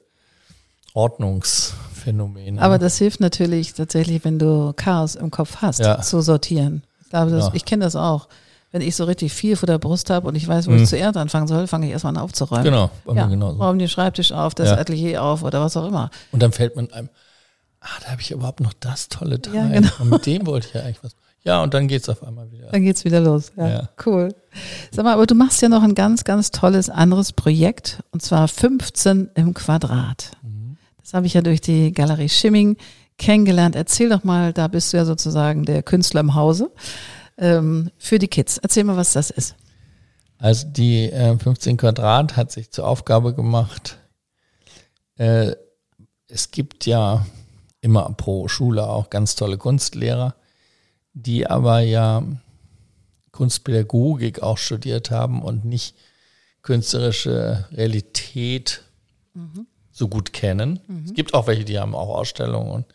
[0.93, 2.61] Ordnungsphänomene.
[2.61, 5.99] Aber das hilft natürlich tatsächlich, wenn du Chaos im Kopf hast, ja.
[6.01, 6.83] zu sortieren.
[7.01, 7.51] Ich glaube, das, ja.
[7.55, 8.27] ich kenne das auch.
[8.71, 10.83] Wenn ich so richtig viel vor der Brust habe und ich weiß, wo mhm.
[10.83, 12.63] ich zuerst anfangen soll, fange ich erstmal an aufzuräumen.
[12.63, 13.57] Genau, bei ja, mir genauso.
[13.57, 16.11] Räume den Schreibtisch auf, das Atelier auf oder was auch immer.
[16.31, 17.09] Und dann fällt man einem,
[17.81, 19.55] ah, da habe ich überhaupt noch das tolle Teil.
[19.55, 19.91] Ja, genau.
[19.99, 22.67] Und mit dem wollte ich ja eigentlich was ja, und dann geht's auf einmal wieder.
[22.67, 23.51] Dann geht's wieder los.
[23.57, 24.33] Ja, ja, cool.
[24.91, 28.47] Sag mal, aber du machst ja noch ein ganz, ganz tolles anderes Projekt und zwar
[28.47, 30.31] 15 im Quadrat.
[30.43, 30.77] Mhm.
[31.01, 32.77] Das habe ich ja durch die Galerie Schimming
[33.17, 33.75] kennengelernt.
[33.75, 36.71] Erzähl doch mal, da bist du ja sozusagen der Künstler im Hause
[37.37, 38.59] ähm, für die Kids.
[38.59, 39.55] Erzähl mal, was das ist.
[40.37, 43.97] Also die äh, 15 Quadrat hat sich zur Aufgabe gemacht.
[45.17, 45.55] Äh,
[46.27, 47.25] es gibt ja
[47.81, 50.35] immer pro Schule auch ganz tolle Kunstlehrer
[51.13, 52.23] die aber ja
[53.31, 55.95] Kunstpädagogik auch studiert haben und nicht
[56.61, 58.83] künstlerische Realität
[59.33, 59.67] mhm.
[59.91, 60.79] so gut kennen.
[60.87, 61.05] Mhm.
[61.05, 62.85] Es gibt auch welche, die haben auch Ausstellungen und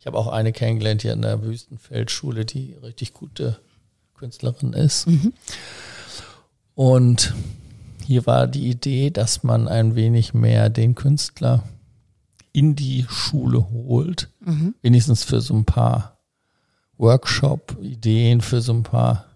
[0.00, 3.60] ich habe auch eine kennengelernt hier in der Wüstenfeldschule, die richtig gute
[4.14, 5.06] Künstlerin ist.
[5.06, 5.32] Mhm.
[6.74, 7.34] Und
[8.04, 11.62] hier war die Idee, dass man ein wenig mehr den Künstler
[12.52, 14.74] in die Schule holt, mhm.
[14.82, 16.11] wenigstens für so ein paar
[16.98, 19.26] Workshop-Ideen für so ein paar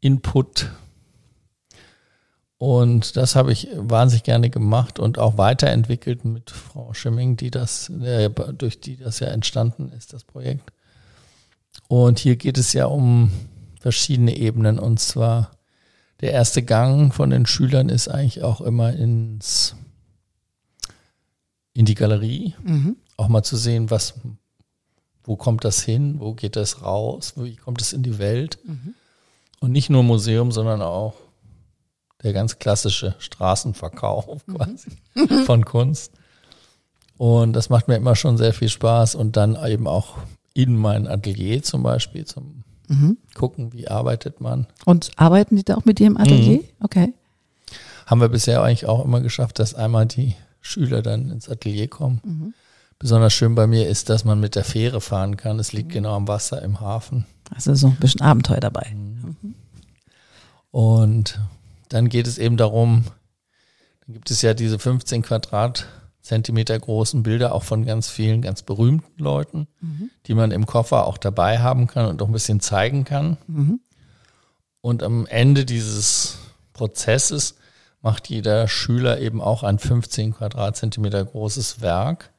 [0.00, 0.70] Input.
[2.58, 7.88] Und das habe ich wahnsinnig gerne gemacht und auch weiterentwickelt mit Frau Schimming, die das,
[7.88, 10.72] äh, durch die das ja entstanden ist, das Projekt.
[11.88, 13.30] Und hier geht es ja um
[13.80, 15.52] verschiedene Ebenen und zwar
[16.20, 19.74] der erste Gang von den Schülern ist eigentlich auch immer ins
[21.72, 22.96] in die Galerie, Mhm.
[23.16, 24.14] auch mal zu sehen, was,
[25.24, 28.58] wo kommt das hin, wo geht das raus, wie kommt es in die Welt.
[28.64, 28.94] Mhm.
[29.60, 31.14] Und nicht nur Museum, sondern auch
[32.22, 34.90] der ganz klassische Straßenverkauf quasi
[35.44, 36.12] von Kunst.
[37.16, 39.14] Und das macht mir immer schon sehr viel Spaß.
[39.14, 40.16] Und dann eben auch
[40.54, 43.18] in mein Atelier zum Beispiel zum Mhm.
[43.34, 44.66] Gucken, wie arbeitet man.
[44.84, 46.58] Und arbeiten die da auch mit dir im Atelier?
[46.58, 46.64] Mhm.
[46.80, 47.14] Okay.
[48.04, 52.52] Haben wir bisher eigentlich auch immer geschafft, dass einmal die Schüler dann ins Atelier kommen.
[53.00, 53.04] Mhm.
[53.04, 55.58] Besonders schön bei mir ist, dass man mit der Fähre fahren kann.
[55.58, 57.26] Es liegt genau am Wasser im Hafen.
[57.54, 58.94] Also so ein bisschen Abenteuer dabei.
[60.70, 61.40] Und
[61.88, 63.04] dann geht es eben darum,
[64.06, 69.20] dann gibt es ja diese 15 Quadratzentimeter großen Bilder auch von ganz vielen ganz berühmten
[69.22, 69.66] Leuten,
[70.26, 73.36] die man im Koffer auch dabei haben kann und auch ein bisschen zeigen kann.
[73.48, 73.80] Mhm.
[74.80, 76.38] Und am Ende dieses
[76.72, 77.56] Prozesses
[78.00, 82.30] macht jeder Schüler eben auch ein 15 Quadratzentimeter großes Werk,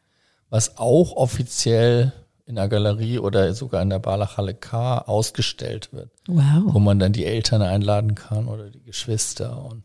[0.51, 2.13] was auch offiziell
[2.45, 6.79] in der Galerie oder sogar in der Barlachhalle K ausgestellt wird, wo Wow.
[6.79, 9.83] man dann die Eltern einladen kann oder die Geschwister und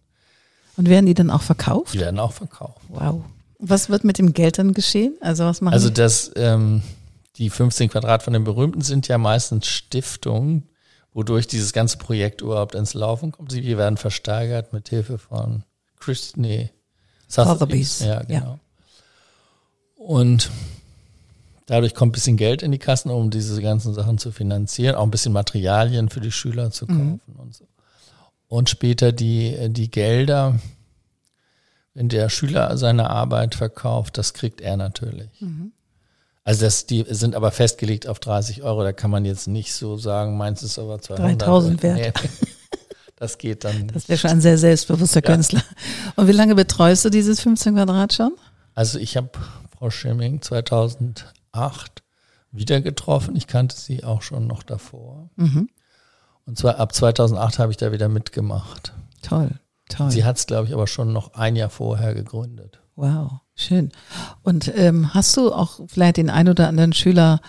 [0.76, 1.94] Und werden die dann auch verkauft?
[1.94, 2.80] die werden auch verkauft.
[2.88, 3.22] Wow.
[3.58, 5.16] Was wird mit dem Geld dann geschehen?
[5.22, 6.82] Also was machen Also das, ähm,
[7.36, 10.68] die 15 Quadrat von den Berühmten sind ja meistens Stiftungen,
[11.14, 13.52] wodurch dieses ganze Projekt überhaupt ins Laufen kommt.
[13.52, 15.62] Sie werden versteigert mit Hilfe von
[16.00, 16.70] Chris, nee,
[17.28, 18.58] Sotheby's, Ja, ja.
[20.06, 20.52] Und
[21.66, 25.02] dadurch kommt ein bisschen Geld in die Kassen, um diese ganzen Sachen zu finanzieren, auch
[25.02, 27.66] ein bisschen Materialien für die Schüler zu kaufen und so.
[28.46, 30.60] Und später die, die Gelder,
[31.94, 35.30] wenn der Schüler seine Arbeit verkauft, das kriegt er natürlich.
[36.44, 39.96] Also das, die sind aber festgelegt auf 30 Euro, da kann man jetzt nicht so
[39.96, 41.42] sagen, meins ist aber 200.
[41.42, 42.20] 3000 wert.
[42.22, 42.30] Nee.
[43.18, 43.88] Das geht dann.
[43.88, 45.32] Das wäre schon ein sehr selbstbewusster Ja.
[45.32, 45.62] Künstler.
[46.16, 48.32] Und wie lange betreust du dieses 15 Quadrat schon?
[48.74, 49.30] Also ich habe
[49.78, 52.02] Frau Schimming 2008
[52.50, 53.36] wieder getroffen.
[53.36, 55.30] Ich kannte sie auch schon noch davor.
[55.36, 55.68] Mhm.
[56.46, 58.94] Und zwar ab 2008 habe ich da wieder mitgemacht.
[59.22, 59.50] Toll,
[59.88, 60.10] toll.
[60.10, 62.80] Sie hat es, glaube ich, aber schon noch ein Jahr vorher gegründet.
[62.94, 63.92] Wow, schön.
[64.42, 67.40] Und ähm, hast du auch vielleicht den ein oder anderen Schüler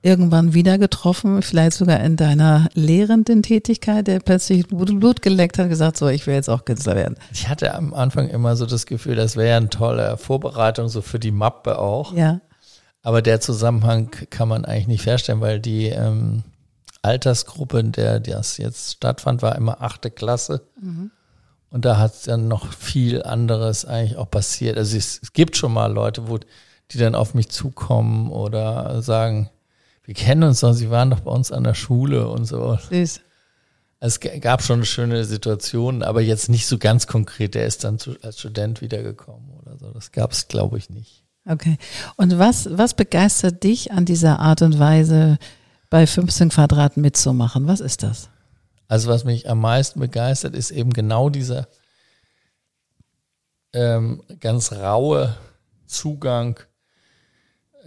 [0.00, 5.70] irgendwann wieder getroffen, vielleicht sogar in deiner lehrenden Tätigkeit, der plötzlich Blut geleckt hat und
[5.70, 7.16] gesagt, so, ich will jetzt auch Künstler werden.
[7.32, 11.18] Ich hatte am Anfang immer so das Gefühl, das wäre eine tolle Vorbereitung, so für
[11.18, 12.14] die Mappe auch.
[12.14, 12.40] Ja,
[13.02, 16.44] Aber der Zusammenhang kann man eigentlich nicht feststellen, weil die ähm,
[17.02, 20.62] Altersgruppe, in der das jetzt stattfand, war immer achte Klasse.
[21.70, 24.78] Und da hat dann noch viel anderes eigentlich auch passiert.
[24.78, 26.38] Also es, es gibt schon mal Leute, wo
[26.90, 29.50] die dann auf mich zukommen oder sagen,
[30.08, 32.78] wir kennen uns doch, sie waren doch bei uns an der Schule und so.
[32.88, 33.20] süß.
[34.00, 37.54] Es gab schon schöne Situationen, aber jetzt nicht so ganz konkret.
[37.54, 39.90] Der ist dann zu, als Student wiedergekommen oder so.
[39.90, 41.24] Das gab es, glaube ich, nicht.
[41.44, 41.76] Okay.
[42.16, 45.36] Und was, was begeistert dich an dieser Art und Weise,
[45.90, 47.66] bei 15 Quadrat mitzumachen?
[47.66, 48.30] Was ist das?
[48.86, 51.68] Also was mich am meisten begeistert, ist eben genau dieser
[53.74, 55.36] ähm, ganz raue
[55.84, 56.58] Zugang,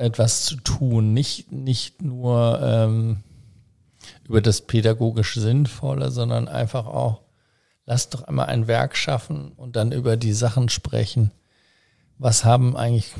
[0.01, 1.13] etwas zu tun.
[1.13, 3.23] Nicht, nicht nur ähm,
[4.27, 7.21] über das pädagogisch Sinnvolle, sondern einfach auch,
[7.85, 11.31] lass doch einmal ein Werk schaffen und dann über die Sachen sprechen.
[12.17, 13.13] Was haben eigentlich,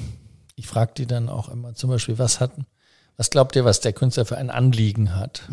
[0.56, 2.52] ich frage die dann auch immer zum Beispiel, was hat,
[3.18, 5.44] was glaubt ihr, was der Künstler für ein Anliegen hat?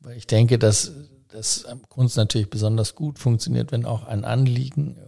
[0.00, 0.92] Weil ich denke, dass,
[1.28, 4.98] dass Kunst natürlich besonders gut funktioniert, wenn auch ein Anliegen.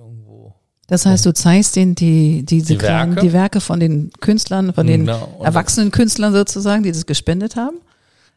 [0.88, 3.26] Das heißt, du zeigst denen die, diese Die kleinen, Werke?
[3.26, 5.40] die Werke von den Künstlern, von den Genau.
[5.42, 7.78] Erwachsenen Künstlern sozusagen, die das gespendet haben?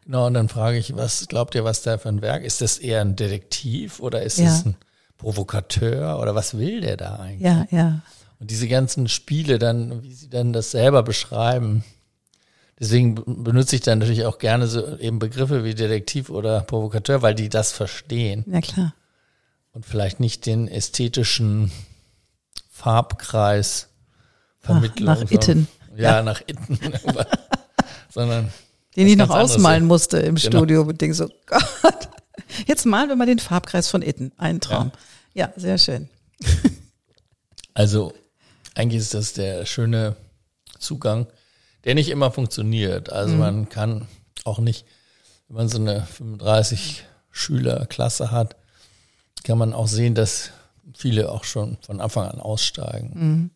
[0.05, 2.43] Genau, und dann frage ich, was glaubt ihr, was der für ein Werk?
[2.43, 4.47] Ist das eher ein Detektiv oder ist Ja.
[4.47, 4.75] es ein
[5.19, 7.41] Provokateur oder was will der da eigentlich?
[7.41, 8.01] Ja, ja.
[8.39, 11.83] Und diese ganzen Spiele dann, wie sie dann das selber beschreiben.
[12.79, 17.35] Deswegen benutze ich dann natürlich auch gerne so eben Begriffe wie Detektiv oder Provokateur, weil
[17.35, 18.93] die das verstehen Ja, klar.
[19.73, 21.69] und vielleicht nicht den ästhetischen
[22.79, 23.89] Farbkreis
[24.61, 25.05] Nach, Vermittlung.
[25.05, 26.79] nach so- Itten, Ja, nach Itten.
[28.09, 28.51] sondern
[28.95, 30.57] den ich noch ausmalen musste im Genau.
[30.57, 32.09] Studio und denk so, Gott,
[32.67, 34.31] jetzt malen wir mal den Farbkreis von Itten.
[34.37, 34.91] Ein Traum.
[35.33, 36.09] Ja, sehr schön.
[37.73, 38.13] Also
[38.75, 40.15] eigentlich ist das der schöne
[40.79, 41.27] Zugang,
[41.85, 43.11] der nicht immer funktioniert.
[43.11, 44.07] Also man kann
[44.45, 44.85] auch nicht,
[45.47, 48.55] wenn man so eine 35 Schülerklasse hat,
[49.43, 50.51] kann man auch sehen, dass
[50.95, 53.52] viele auch schon von Anfang an aussteigen.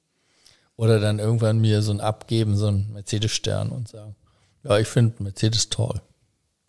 [0.76, 4.16] Oder dann irgendwann mir so ein Abgeben, so ein Mercedes-Stern und sagen,
[4.64, 6.02] ja, ich finde Mercedes toll.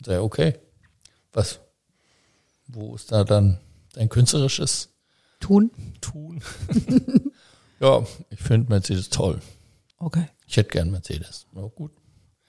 [0.05, 0.59] Sei okay.
[1.33, 1.61] Was?
[2.67, 3.59] wo ist da dann
[3.93, 4.91] dein künstlerisches
[5.41, 5.71] Tun?
[6.01, 6.43] Tun?
[7.81, 9.41] ja, ich finde Mercedes toll.
[9.99, 10.27] Okay.
[10.47, 11.47] Ich hätte gern Mercedes.
[11.55, 11.93] Ja, gut.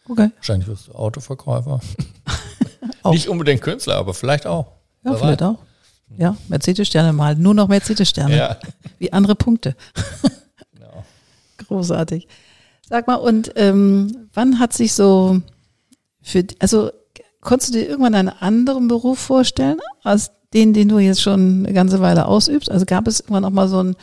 [0.07, 0.29] Okay.
[0.35, 1.79] Wahrscheinlich wirst du Autoverkäufer.
[3.05, 4.67] Nicht unbedingt Künstler, aber vielleicht auch.
[5.03, 5.47] Ja, Wer vielleicht weiß.
[5.49, 5.59] auch.
[6.17, 7.35] Ja, Mercedes-Sterne mal.
[7.35, 8.37] Nur noch Mercedes-Sterne.
[8.37, 8.57] Ja.
[8.99, 9.75] Wie andere Punkte.
[10.73, 11.03] Genau.
[11.67, 12.27] Großartig.
[12.87, 15.41] Sag mal, und ähm, wann hat sich so
[16.21, 16.91] für, also
[17.41, 21.73] konntest du dir irgendwann einen anderen Beruf vorstellen, als den, den du jetzt schon eine
[21.73, 22.69] ganze Weile ausübst?
[22.69, 23.95] Also gab es irgendwann auch mal so einen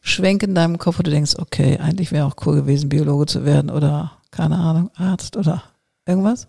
[0.00, 3.44] Schwenk in deinem Kopf, wo du denkst, okay, eigentlich wäre auch cool gewesen, Biologe zu
[3.44, 5.62] werden oder, keine Ahnung, Arzt oder
[6.06, 6.48] irgendwas?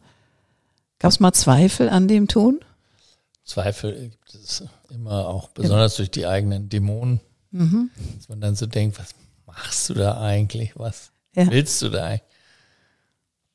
[0.99, 2.59] Gab es mal Zweifel an dem Tun?
[3.43, 7.19] Zweifel gibt es immer auch, besonders durch die eigenen Dämonen,
[7.51, 7.89] Mhm.
[8.17, 9.09] dass man dann so denkt, was
[9.45, 10.77] machst du da eigentlich?
[10.77, 11.49] Was Ja.
[11.49, 12.21] willst du da eigentlich?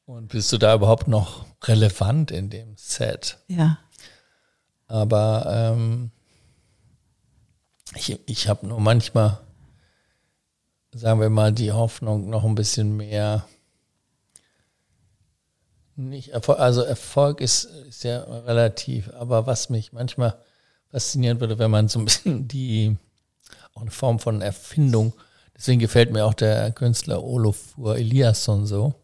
[0.04, 3.38] Und bist du da überhaupt noch relevant in dem Set?
[3.48, 3.78] Ja.
[4.86, 6.10] Aber ähm,
[7.96, 9.40] ich, ich habe nur manchmal,
[10.92, 13.46] sagen wir mal, die Hoffnung, noch ein bisschen mehr.
[15.96, 20.38] Nicht Erfolg, also Erfolg ist, ist ja relativ, aber was mich manchmal
[20.96, 22.96] faszinieren würde, wenn man so ein bisschen die,
[23.74, 25.12] auch eine Form von Erfindung,
[25.54, 28.94] deswegen gefällt mir auch der Künstler Olafur Eliasson so.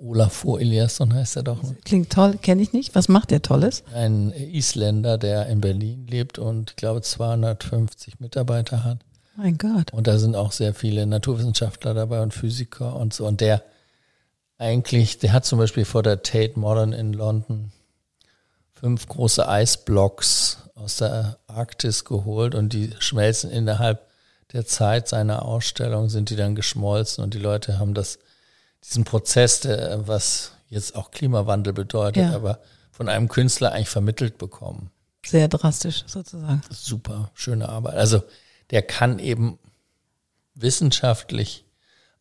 [0.00, 1.60] Olafur Eliasson heißt er doch.
[1.84, 2.96] Klingt toll, kenne ich nicht.
[2.96, 3.84] Was macht der Tolles?
[3.94, 8.98] ein Isländer, der in Berlin lebt und ich glaube 250 Mitarbeiter hat.
[9.36, 9.92] Mein Gott.
[9.92, 13.28] Und da sind auch sehr viele Naturwissenschaftler dabei und Physiker und so.
[13.28, 13.62] Und der
[14.56, 17.70] eigentlich, der hat zum Beispiel vor der Tate Modern in London
[18.80, 24.06] fünf große Eisblocks aus der Arktis geholt und die schmelzen innerhalb
[24.52, 28.18] der Zeit seiner Ausstellung, sind die dann geschmolzen und die Leute haben das,
[28.84, 32.34] diesen Prozess, der, was jetzt auch Klimawandel bedeutet, Ja.
[32.34, 32.60] aber
[32.90, 34.90] von einem Künstler eigentlich vermittelt bekommen.
[35.26, 36.62] Sehr drastisch sozusagen.
[36.70, 37.94] Super, schöne Arbeit.
[37.96, 38.22] Also
[38.70, 39.58] der kann eben
[40.54, 41.64] wissenschaftlich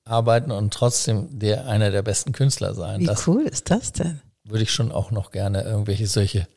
[0.03, 3.01] arbeiten und trotzdem der einer der besten Künstler sein.
[3.01, 4.21] Wie Das cool ist das denn?
[4.49, 6.47] Würde ich schon auch noch gerne irgendwelche solche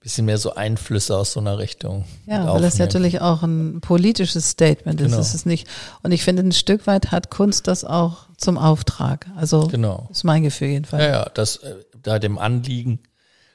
[0.00, 2.06] bisschen mehr so Einflüsse aus so einer Richtung.
[2.24, 5.08] Ja, weil das natürlich auch ein politisches Statement ist.
[5.08, 5.18] Genau.
[5.18, 5.68] Das ist nicht.
[6.02, 9.26] Und ich finde, ein Stück weit hat Kunst das auch zum Auftrag.
[9.36, 10.08] Also Genau.
[10.10, 11.02] ist mein Gefühl jedenfalls.
[11.02, 13.00] Ja, ja, das äh, da dem Anliegen,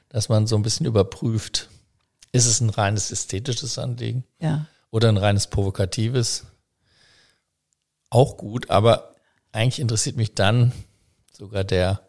[0.08, 1.68] dass man so ein bisschen überprüft,
[2.30, 4.66] ist es ein reines ästhetisches Anliegen Ja.
[4.92, 6.44] oder ein reines provokatives?
[8.08, 9.14] Auch gut, aber
[9.50, 10.70] eigentlich interessiert mich dann
[11.32, 12.02] sogar der,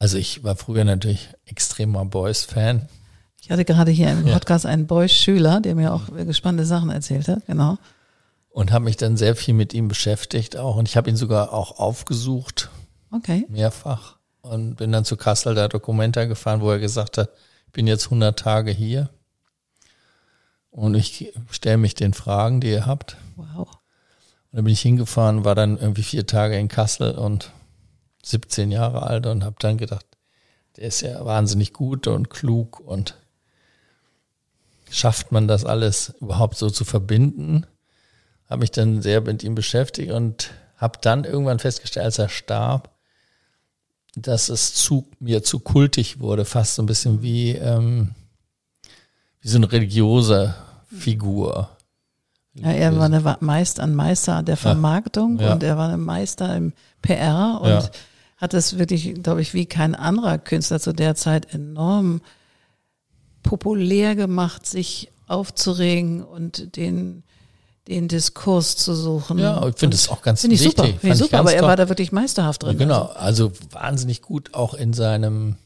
[0.00, 2.88] also ich war früher natürlich extremer Boys-Fan.
[3.40, 4.34] Ich hatte gerade hier im Ja.
[4.34, 7.46] Podcast einen Boy-Schüler, der mir auch spannende Sachen erzählt hat.
[7.46, 7.78] Genau.
[8.52, 11.52] und habe mich dann sehr viel mit ihm beschäftigt auch und ich habe ihn sogar
[11.52, 12.68] auch aufgesucht
[13.12, 13.46] Okay.
[13.48, 17.30] mehrfach und bin dann zu Kassel der Dokumenta gefahren, wo er gesagt hat,
[17.66, 19.08] ich bin jetzt 100 Tage hier
[20.70, 23.16] und ich stelle mich den Fragen, die ihr habt.
[23.36, 23.68] Wow.
[23.68, 27.52] Und dann bin ich hingefahren, war dann irgendwie vier Tage in Kassel und
[28.24, 30.06] 17 Jahre alt und habe dann gedacht,
[30.76, 33.16] der ist ja wahnsinnig gut und klug und
[34.90, 37.66] schafft man das alles überhaupt so zu verbinden?
[38.48, 42.90] Habe mich dann sehr mit ihm beschäftigt und habe dann irgendwann festgestellt, als er starb,
[44.16, 48.14] dass es zu mir zu kultig wurde, fast so ein bisschen wie, ähm,
[49.40, 50.54] wie so eine religiöse
[50.92, 51.70] Figur.
[52.54, 55.52] Ja, er war eine Meister, ein Meister der Vermarktung Ja.
[55.52, 57.90] und er war ein Meister im PR und.
[58.40, 62.22] Hat es wirklich, glaube ich, wie kein anderer Künstler zu der Zeit enorm
[63.42, 67.22] populär gemacht, sich aufzuregen und den,
[67.86, 69.38] den Diskurs zu suchen.
[69.38, 70.86] Ja, ich finde es auch ganz Finde ich wichtig.
[70.86, 72.78] super, finde ich super, aber er war da wirklich meisterhaft drin.
[72.78, 75.56] Genau, also wahnsinnig gut auch in seinem,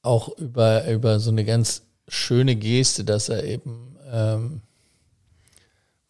[0.00, 4.62] auch über, über so eine ganz schöne Geste, dass er eben, ähm,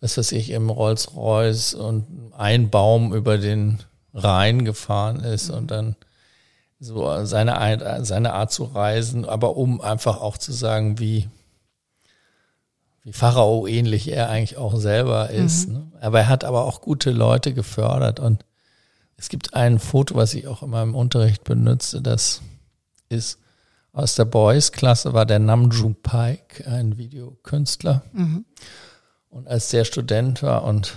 [0.01, 3.81] was weiß ich, im Rolls-Royce und ein Baum über den
[4.15, 5.97] Rhein gefahren ist und dann
[6.81, 11.29] so seine, Art- seine Art zu reisen, aber um einfach auch zu sagen, wie,
[13.05, 15.69] wie Pharao ähnlich er eigentlich auch selber ist.
[15.69, 15.91] Ne?
[16.01, 18.45] Aber er hat aber auch gute Leute gefördert und
[19.17, 22.43] es gibt ein Foto, was ich auch in meinem Unterricht benutze, das
[23.09, 23.39] ist
[23.93, 28.03] aus der Boys-Klasse, war der Namjoon Paik, ein Videokünstler.
[29.31, 30.97] Und als der Student war und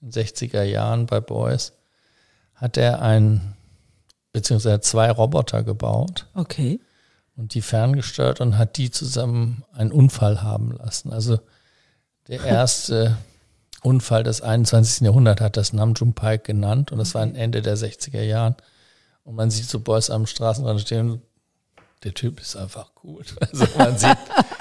[0.00, 1.72] in den 60er Jahren bei Boys,
[2.56, 3.54] hat er ein,
[4.32, 6.80] beziehungsweise zwei Roboter gebaut Okay.
[7.36, 11.12] und die ferngesteuert und hat die zusammen einen Unfall haben lassen.
[11.12, 11.38] Also
[12.28, 13.16] der erste
[13.82, 15.02] Unfall des 21.
[15.02, 18.56] Jahrhunderts hat das Namjoon Pike genannt und das war ein Ende der 60er Jahren.
[19.22, 21.22] Und man sieht so Boys am Straßenrand stehen,
[22.04, 23.34] der Typ ist einfach gut.
[23.40, 24.16] Also man sieht,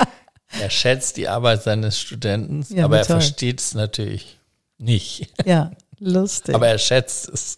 [0.62, 3.18] er schätzt die Arbeit seines Studenten, Ja, aber er toll.
[3.22, 4.38] versteht es natürlich
[4.78, 5.32] nicht.
[5.46, 6.54] Ja, lustig.
[6.56, 7.56] Aber er schätzt es.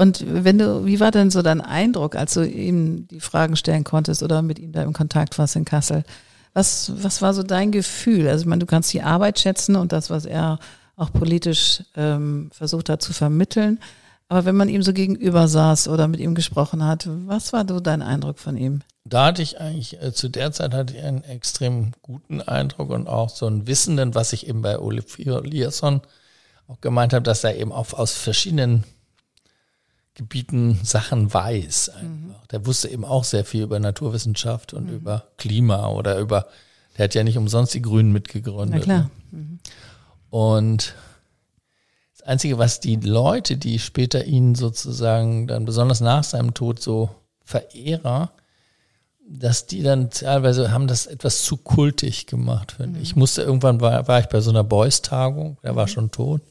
[0.00, 3.84] Und wenn du, wie war denn so dein Eindruck, als du ihm die Fragen stellen
[3.84, 6.04] konntest oder mit ihm da im Kontakt warst in Kassel?
[6.54, 8.26] Was, was war so dein Gefühl?
[8.26, 10.58] Also ich meine, du kannst die Arbeit schätzen und das, was er
[10.96, 13.78] auch politisch ähm, versucht hat zu vermitteln.
[14.30, 17.78] Aber wenn man ihm so gegenüber saß oder mit ihm gesprochen hat, was war so
[17.78, 18.80] dein Eindruck von ihm?
[19.04, 23.06] Da hatte ich eigentlich, äh, zu der Zeit hatte ich einen extrem guten Eindruck und
[23.06, 26.00] auch so einen Wissenden, was ich eben bei Olivier Eliasson
[26.68, 28.84] auch gemeint habe, dass er eben auch aus verschiedenen
[30.20, 31.88] Gebieten Sachen weiß.
[31.88, 32.46] Einfach.
[32.48, 36.46] Der wusste eben auch sehr viel über Naturwissenschaft und über Klima oder über,
[36.98, 38.80] der hat ja nicht umsonst die Grünen mitgegründet.
[38.80, 39.10] Na klar.
[40.28, 40.94] Und
[42.18, 47.08] das Einzige, was die Leute, die später ihn sozusagen dann besonders nach seinem Tod so
[47.42, 48.30] Verehrer,
[49.26, 53.10] dass die dann teilweise haben das etwas zu kultig gemacht, finde ich.
[53.10, 56.42] Ich musste irgendwann, war, war ich bei so einer Boys-Tagung, der war schon tot.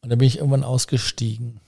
[0.00, 1.60] Und da bin ich irgendwann ausgestiegen.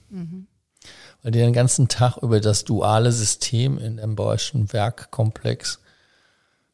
[1.23, 5.79] Weil die den ganzen Tag über das duale System in dem Beuschen Werkkomplex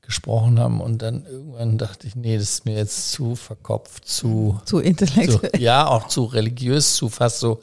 [0.01, 0.79] gesprochen haben.
[0.79, 5.59] Und dann irgendwann dachte ich, nee, das ist mir jetzt zu verkopft, zu, Zu intellektuell.
[5.61, 7.61] ja, auch zu religiös, zu fast so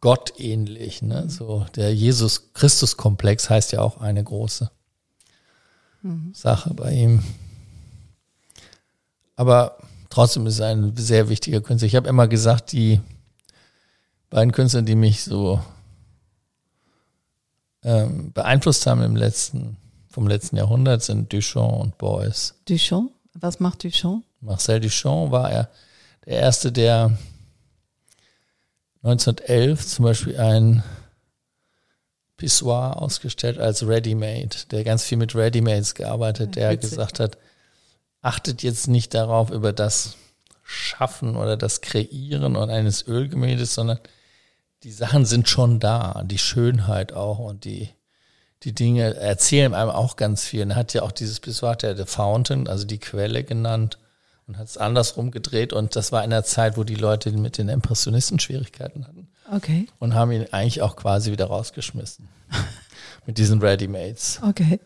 [0.00, 1.02] gottähnlich.
[1.02, 1.30] Ne?
[1.30, 4.70] So der Jesus-Christus-Komplex heißt ja auch eine große
[6.32, 7.22] Sache bei ihm.
[9.36, 9.78] Aber
[10.10, 11.86] trotzdem ist er ein sehr wichtiger Künstler.
[11.86, 13.00] Ich habe immer gesagt, die
[14.30, 15.60] beiden Künstler, die mich so
[17.82, 19.76] ähm, beeinflusst haben im letzten,
[20.08, 22.54] vom letzten Jahrhundert, sind Duchamp und Beuys.
[22.68, 23.12] Duchamp?
[23.34, 24.24] Was macht Duchamp?
[24.40, 25.68] Marcel Duchamp war er
[26.24, 27.16] der Erste, der
[29.02, 30.82] 1911 zum Beispiel ein
[32.36, 36.90] Pissoir ausgestellt als Ready-Made, der ganz viel mit Ready-Mades gearbeitet, der witzig.
[36.90, 37.38] gesagt hat,
[38.20, 40.16] achtet jetzt nicht darauf über das
[40.62, 43.98] Schaffen oder das Kreieren und eines Ölgemäldes, sondern
[44.84, 47.90] die Sachen sind schon da, die Schönheit auch und die,
[48.62, 50.62] die Dinge erzählen einem auch ganz viel.
[50.62, 53.98] Und er hat ja auch dieses Pissoir, der The Fountain, also die Quelle genannt
[54.46, 57.58] und hat es andersrum gedreht und das war in der Zeit, wo die Leute mit
[57.58, 62.28] den Impressionisten Schwierigkeiten hatten Okay, und haben ihn eigentlich auch quasi wieder rausgeschmissen
[63.26, 64.40] mit diesen Ready-Mates.
[64.42, 64.78] okay,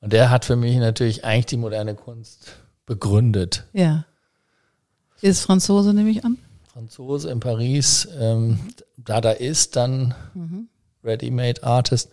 [0.00, 2.56] Und der hat für mich natürlich eigentlich die moderne Kunst
[2.86, 3.64] begründet.
[3.72, 4.04] ja.
[5.20, 6.38] Ist Franzose, nehme ich an?
[6.78, 8.60] Franzose in Paris, ähm,
[8.96, 10.14] da ist dann
[11.02, 12.08] Ready-Made Artist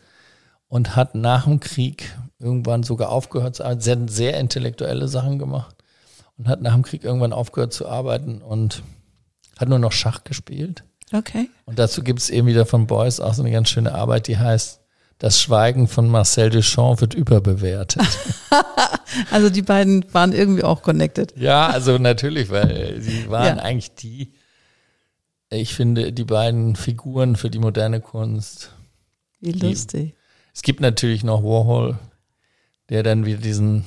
[0.67, 5.75] und hat nach dem Krieg irgendwann sogar aufgehört zu arbeiten, sehr, sehr intellektuelle Sachen gemacht
[6.39, 8.82] und hat nach dem Krieg irgendwann aufgehört zu arbeiten und
[9.60, 10.84] hat nur noch Schach gespielt.
[11.13, 11.47] Okay.
[11.65, 14.39] Und dazu gibt es eben wieder von Beuys auch so eine ganz schöne Arbeit, die
[14.39, 14.80] heißt
[15.19, 18.01] Das Schweigen von Marcel Duchamp wird überbewertet.
[19.32, 21.38] Also die beiden waren irgendwie auch connected.
[21.38, 23.63] ja, also natürlich, weil sie waren Ja.
[23.63, 24.34] eigentlich die,
[25.49, 28.71] ich finde, die beiden Figuren für die moderne Kunst.
[29.39, 30.15] Wie lustig.
[30.53, 31.97] Es gibt natürlich noch Warhol,
[32.89, 33.86] der dann wieder diesen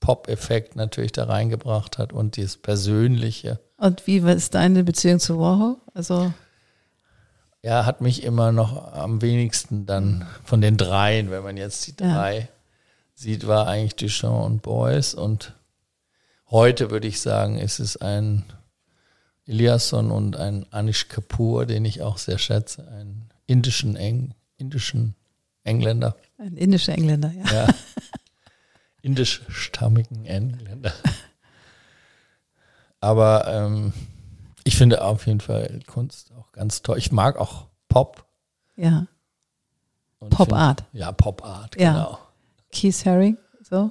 [0.00, 3.60] Pop-Effekt natürlich da reingebracht hat und dieses Persönliche.
[3.76, 5.76] Und wie was ist deine Beziehung zu Warhol?
[5.94, 6.32] Also,
[7.60, 12.02] Er hat mich immer noch am wenigsten dann von den dreien, wenn man jetzt die
[12.02, 12.14] Ja.
[12.14, 12.48] drei
[13.14, 15.12] sieht, war eigentlich Duchamp und Beuys.
[15.12, 15.54] Und
[16.50, 18.44] heute würde ich sagen, ist es ein
[19.48, 25.14] Eliasson und ein Anish Kapoor, den ich auch sehr schätze, einen indischen, Eng, indischen
[25.64, 27.44] Engländer, ein indischer Engländer, ja.
[27.66, 27.74] ja,
[29.02, 30.92] indischstammigen Engländer.
[33.00, 33.92] Aber ähm,
[34.64, 36.98] ich finde auf jeden Fall Kunst auch ganz toll.
[36.98, 38.24] Ich mag auch Pop.
[38.76, 39.06] Ja.
[40.30, 40.84] Pop find- Art.
[40.92, 41.92] Ja, Pop Art, Ja.
[41.92, 42.18] genau.
[42.72, 43.90] Keith Haring, so.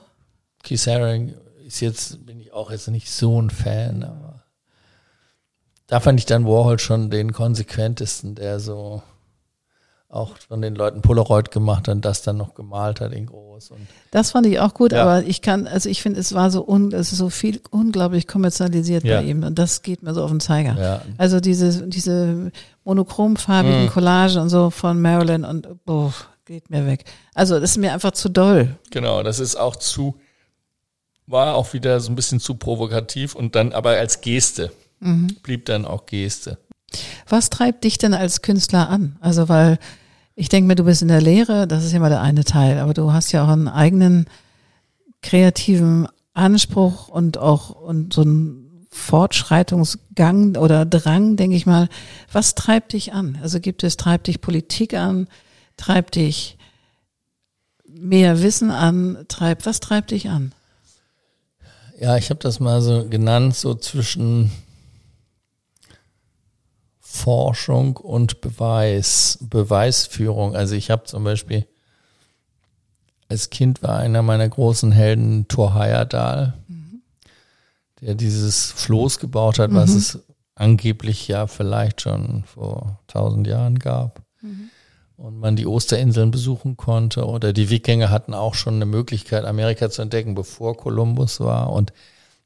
[0.62, 1.34] Keith Haring
[1.66, 4.27] ist jetzt, bin ich auch jetzt nicht so ein Fan, aber
[5.88, 9.02] da fand ich dann Warhol schon den konsequentesten, der so
[10.10, 13.72] auch von den Leuten Polaroid gemacht hat und das dann noch gemalt hat in groß.
[13.72, 15.02] Und Das fand ich auch gut, Ja.
[15.04, 18.26] aber ich kann, also ich finde, es war so un, es ist so viel unglaublich
[18.26, 19.18] kommerzialisiert Ja.
[19.20, 20.78] bei ihm und das geht mir so auf den Zeiger.
[20.82, 22.52] ja, Also diese, diese
[22.86, 23.90] monochromfarbigen Mhm.
[23.90, 26.12] Collagen und so von Marilyn und oh,
[26.46, 27.04] geht mir weg.
[27.34, 28.78] Also das ist mir einfach zu doll.
[28.92, 30.16] genau, das ist auch zu,
[31.26, 34.72] war auch wieder so ein bisschen zu provokativ und dann aber als Geste.
[35.44, 36.58] Blieb dann auch Geste.
[37.28, 39.18] Was treibt dich denn als Künstler an?
[39.20, 39.78] Also weil
[40.36, 42.78] ich denke mir, du bist in der Lehre, das ist ja mal der eine Teil,
[42.78, 44.28] aber du hast ja auch einen eigenen
[45.22, 51.90] kreativen Anspruch und auch und so einen Fortschreitungsgang oder Drang, denke ich mal.
[52.32, 53.40] Was treibt dich an?
[53.42, 55.28] Also gibt es, treibt dich Politik an,
[55.76, 56.58] treibt dich
[57.88, 59.66] mehr Wissen antreibt.
[59.66, 60.54] Was treibt dich an?
[62.00, 64.52] Ja, ich habe das mal so genannt, so zwischen
[67.18, 70.56] Forschung und Beweis, Beweisführung.
[70.56, 71.66] Also ich habe zum Beispiel
[73.30, 77.02] als Kind war einer meiner großen Helden Thor Heyerdahl, mhm.
[78.02, 79.76] der dieses Floß gebaut hat, mhm.
[79.76, 80.20] was es
[80.56, 84.22] angeblich ja vielleicht schon vor tausend Jahren gab.
[84.42, 84.70] Mhm.
[85.18, 89.90] Und man die Osterinseln besuchen konnte oder die Wikinger hatten auch schon eine Möglichkeit, Amerika
[89.90, 91.74] zu entdecken, bevor Kolumbus war.
[91.74, 91.92] Und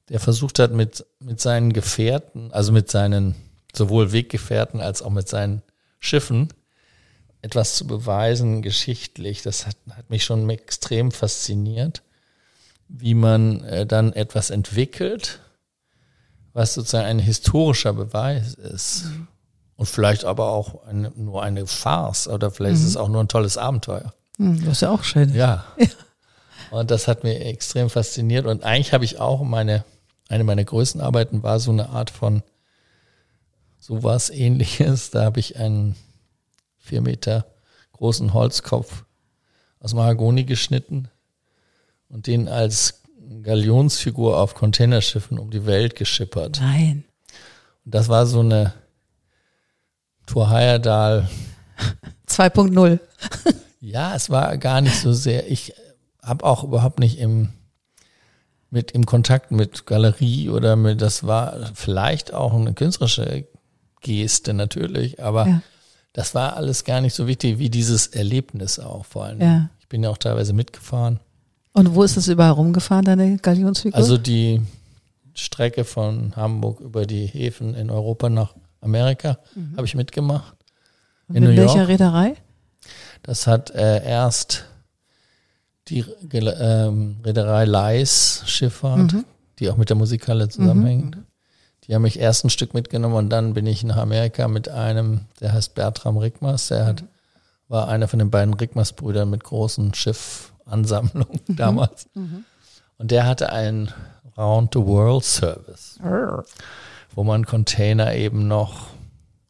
[0.07, 3.35] der versucht hat mit, mit seinen Gefährten, also mit seinen
[3.75, 5.61] sowohl Weggefährten als auch mit seinen
[5.99, 6.49] Schiffen,
[7.41, 9.41] etwas zu beweisen, geschichtlich.
[9.41, 12.03] Das hat, hat mich schon extrem fasziniert,
[12.87, 15.39] wie man äh, dann etwas entwickelt,
[16.53, 19.05] was sozusagen ein historischer Beweis ist.
[19.05, 19.27] Mhm.
[19.77, 22.81] Und vielleicht aber auch eine, nur eine Farce oder vielleicht mhm.
[22.83, 24.13] ist es auch nur ein tolles Abenteuer.
[24.37, 25.33] Mhm, das ist ja auch schön.
[25.33, 25.65] Ja.
[25.77, 25.87] ja.
[26.71, 28.45] Und das hat mir extrem fasziniert.
[28.45, 29.83] Und eigentlich habe ich auch meine,
[30.29, 32.43] eine meiner größten Arbeiten war so eine Art von
[33.81, 35.09] sowas ähnliches.
[35.09, 35.97] Da habe ich einen
[36.77, 37.45] vier Meter
[37.91, 39.03] großen Holzkopf
[39.79, 41.09] aus Mahagoni geschnitten
[42.07, 43.01] und den als
[43.43, 46.59] Galionsfigur auf Containerschiffen um die Welt geschippert.
[46.61, 47.03] Nein.
[47.85, 48.73] Und das war so eine
[50.27, 51.27] Thor Heyerdahl
[52.27, 52.99] 2.0.
[53.81, 55.49] ja, es war gar nicht so sehr.
[55.49, 55.73] Ich
[56.21, 57.49] habe auch überhaupt nicht im
[58.69, 63.45] mit im Kontakt mit Galerie oder mit das war vielleicht auch eine künstlerische
[64.01, 65.61] Geste natürlich, aber ja
[66.13, 69.41] das war alles gar nicht so wichtig wie dieses Erlebnis auch vor allem.
[69.41, 69.69] Ja.
[69.79, 71.19] Ich bin ja auch teilweise mitgefahren.
[71.73, 73.97] Und wo ist das überall rumgefahren, deine Galionsfigur?
[73.97, 74.61] Also die
[75.33, 79.77] Strecke von Hamburg über die Häfen in Europa nach Amerika mhm.
[79.77, 80.55] habe ich mitgemacht.
[81.29, 82.35] In, in welcher Reederei?
[83.23, 84.65] Das hat äh, erst
[85.87, 89.25] die ähm, Reederei Leis Schifffahrt, mhm.
[89.59, 91.15] die auch mit der Musikhalle zusammenhängt.
[91.15, 91.25] Mhm.
[91.85, 95.21] Die haben mich erst ein Stück mitgenommen und dann bin ich nach Amerika mit einem,
[95.39, 97.03] der heißt Bertram Rickmers, der hat,
[97.67, 101.55] war einer von den beiden Rickmers-Brüdern mit großen Schiffansammlungen mhm.
[101.55, 102.07] damals.
[102.13, 102.45] Mhm.
[102.97, 103.91] Und der hatte einen
[104.37, 105.99] Round-the-World-Service,
[107.15, 108.87] wo man Container eben noch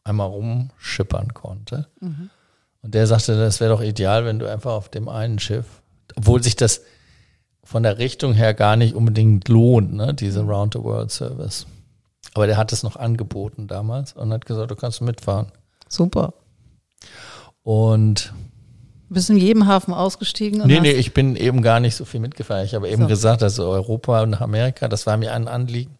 [0.04, 1.86] einmal rumschippern konnte.
[2.00, 2.30] Mhm.
[2.82, 5.66] Und der sagte, das wäre doch ideal, wenn du einfach auf dem einen Schiff,
[6.16, 6.82] obwohl sich das
[7.62, 10.50] von der Richtung her gar nicht unbedingt lohnt, ne, diese mhm.
[10.50, 11.66] Round-the-World-Service.
[12.34, 15.52] Aber der hat es noch angeboten damals und hat gesagt, du kannst mitfahren.
[15.88, 16.34] Super.
[17.62, 18.32] Und
[19.12, 20.66] bist in jedem Hafen ausgestiegen?
[20.66, 22.64] nee, nee, ich bin eben gar nicht so viel mitgefahren.
[22.64, 23.08] Ich habe eben so.
[23.08, 25.98] gesagt, also Europa und Amerika, das war mir ein Anliegen,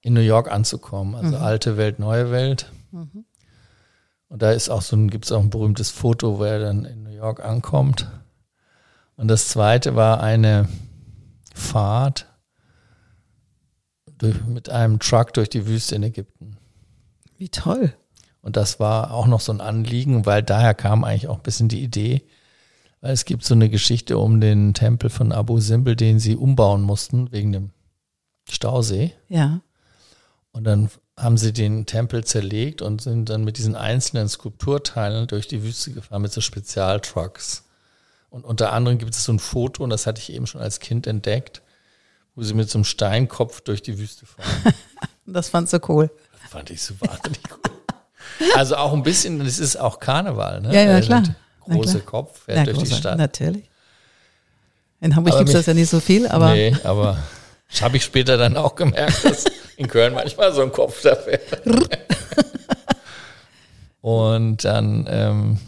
[0.00, 1.14] in New York anzukommen.
[1.14, 1.42] Also mhm.
[1.42, 2.72] alte Welt, neue Welt.
[2.90, 3.26] Mhm.
[4.30, 6.86] Und da ist auch so ein, gibt es auch ein berühmtes Foto, wo er dann
[6.86, 8.08] in New York ankommt.
[9.16, 10.68] Und das zweite war eine
[11.54, 12.26] Fahrt
[14.18, 16.56] durch, mit einem Truck durch die Wüste in Ägypten.
[17.36, 17.94] Wie toll.
[18.42, 21.68] Und das war auch noch so ein Anliegen, weil daher kam eigentlich auch ein bisschen
[21.68, 22.22] die Idee,
[23.00, 26.82] weil es gibt so eine Geschichte um den Tempel von Abu Simbel, den sie umbauen
[26.82, 27.70] mussten wegen dem
[28.48, 29.12] Stausee.
[29.28, 29.60] Ja.
[30.52, 35.48] Und dann haben sie den Tempel zerlegt und sind dann mit diesen einzelnen Skulpturteilen durch
[35.48, 37.64] die Wüste gefahren mit so Spezialtrucks.
[38.30, 40.80] Und unter anderem gibt es so ein Foto, und das hatte ich eben schon als
[40.80, 41.62] Kind entdeckt,
[42.38, 44.72] wo sie mit so einem Steinkopf durch die Wüste fahren.
[45.26, 46.08] das fandst du cool.
[46.40, 47.72] Das fand ich so wahnsinnig cool.
[48.54, 50.72] Also auch ein bisschen, das ist auch Karneval, ne?
[50.72, 51.24] Ja, ja, klar.
[51.68, 53.18] Große Kopf fährt ja, durch große, die Stadt.
[53.18, 53.68] Natürlich.
[55.00, 56.52] In Hamburg gibt es das ja nicht so viel, aber.
[56.52, 57.18] Nee, aber
[57.68, 59.44] das habe ich später dann auch gemerkt, dass
[59.76, 61.42] in Köln manchmal so ein Kopf da fährt.
[64.00, 65.58] Und dann ähm,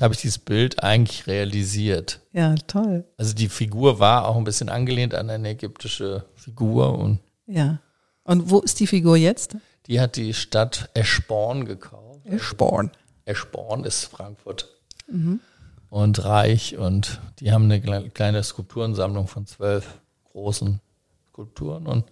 [0.00, 2.20] habe ich dieses Bild eigentlich realisiert.
[2.32, 3.04] Ja, toll.
[3.16, 6.98] Also die Figur war auch ein bisschen angelehnt an eine ägyptische Figur.
[6.98, 7.78] Und ja.
[8.24, 9.56] Und wo ist die Figur jetzt?
[9.86, 12.26] Die hat die Stadt Eschborn gekauft.
[12.26, 12.90] Eschborn.
[13.24, 14.68] Eschborn ist Frankfurt.
[15.08, 15.40] Mhm.
[15.88, 16.76] Und reich.
[16.76, 20.00] Und die haben eine kleine Skulpturensammlung von zwölf
[20.32, 20.80] großen
[21.28, 21.86] Skulpturen.
[21.86, 22.04] Und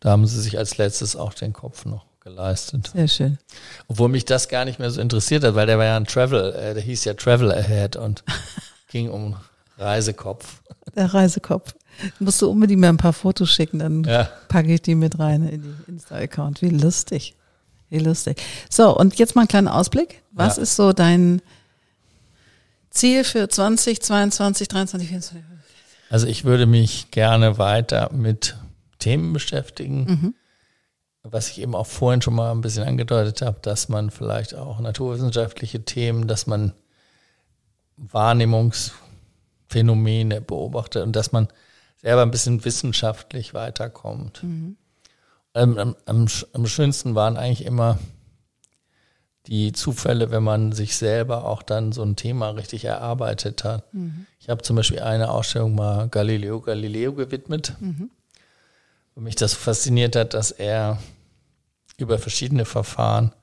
[0.00, 2.90] da haben sie sich als letztes auch den Kopf noch geleistet.
[2.94, 3.38] Sehr schön.
[3.88, 6.52] Obwohl mich das gar nicht mehr so interessiert hat, weil der war ja ein Travel,
[6.54, 8.22] äh, der hieß ja Travel Ahead und
[8.88, 9.36] ging um
[9.78, 10.62] Reisekopf.
[10.94, 11.74] Der Reisekopf.
[12.20, 14.28] Musst du unbedingt mir ein paar Fotos schicken, dann ja.
[14.48, 16.62] packe ich die mit rein in die Insta-Account.
[16.62, 17.34] Wie lustig.
[17.90, 18.40] Wie lustig.
[18.70, 20.22] So, und jetzt mal einen kleinen Ausblick.
[20.30, 20.62] Was ja.
[20.62, 21.40] ist so dein
[22.90, 25.38] Ziel für 2022, 2023, 2024?
[26.10, 28.56] Also ich würde mich gerne weiter mit
[28.98, 30.34] Themen beschäftigen, mhm
[31.30, 34.80] was ich eben auch vorhin schon mal ein bisschen angedeutet habe, dass man vielleicht auch
[34.80, 36.72] naturwissenschaftliche Themen, dass man
[37.96, 38.92] Wahrnehmungs,
[39.68, 41.48] Phänomene beobachtet und dass man
[41.96, 44.42] selber ein bisschen wissenschaftlich weiterkommt.
[44.42, 44.76] Mhm.
[45.54, 47.98] Ähm, am, am, am schönsten waren eigentlich immer
[49.46, 53.92] die Zufälle, wenn man sich selber auch dann so ein Thema richtig erarbeitet hat.
[53.92, 54.26] Mhm.
[54.40, 58.10] Ich habe zum Beispiel eine Ausstellung mal Galileo Galileo gewidmet, mhm.
[59.14, 60.98] wo mich das fasziniert hat, dass er
[61.98, 63.34] über verschiedene Verfahren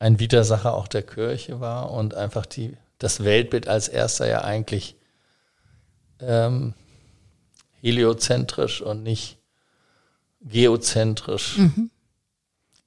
[0.00, 4.96] ein Widersacher auch der Kirche war und einfach die, das Weltbild als erster ja eigentlich
[6.20, 6.74] ähm,
[7.80, 9.38] heliozentrisch und nicht
[10.40, 11.58] geozentrisch.
[11.58, 11.90] Mhm.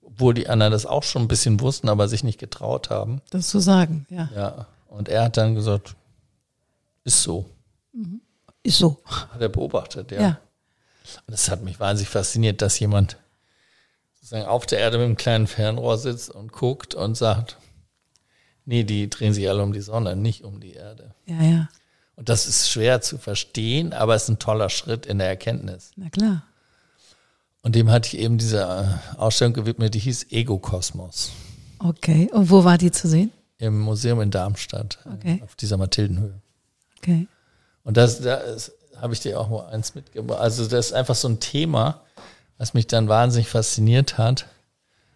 [0.01, 3.21] Obwohl die anderen das auch schon ein bisschen wussten, aber sich nicht getraut haben.
[3.29, 4.29] Das zu sagen, ja.
[4.35, 4.67] Ja.
[4.87, 5.95] Und er hat dann gesagt,
[7.03, 7.49] ist so.
[7.93, 8.21] Mhm.
[8.63, 9.01] Ist so.
[9.05, 10.21] Hat er beobachtet, ja.
[10.21, 10.39] ja.
[11.27, 13.17] Und es hat mich wahnsinnig fasziniert, dass jemand
[14.23, 17.57] sozusagen auf der Erde mit einem kleinen Fernrohr sitzt und guckt und sagt,
[18.63, 21.13] nee, die drehen sich alle um die Sonne, nicht um die Erde.
[21.25, 21.69] Ja, ja.
[22.15, 25.91] Und das ist schwer zu verstehen, aber es ist ein toller Schritt in der Erkenntnis.
[25.97, 26.43] Na klar.
[27.63, 31.31] Und dem hatte ich eben diese Ausstellung gewidmet, die hieß Ego-Kosmos.
[31.79, 32.29] Okay.
[32.31, 33.31] Und wo war die zu sehen?
[33.57, 35.41] Im Museum in Darmstadt, okay.
[35.43, 36.39] auf dieser Mathildenhöhe.
[36.97, 37.27] Okay.
[37.83, 38.41] Und das, da
[39.01, 40.39] habe ich dir auch mal eins mitgebracht.
[40.39, 42.01] Also das ist einfach so ein Thema,
[42.57, 44.47] was mich dann wahnsinnig fasziniert hat,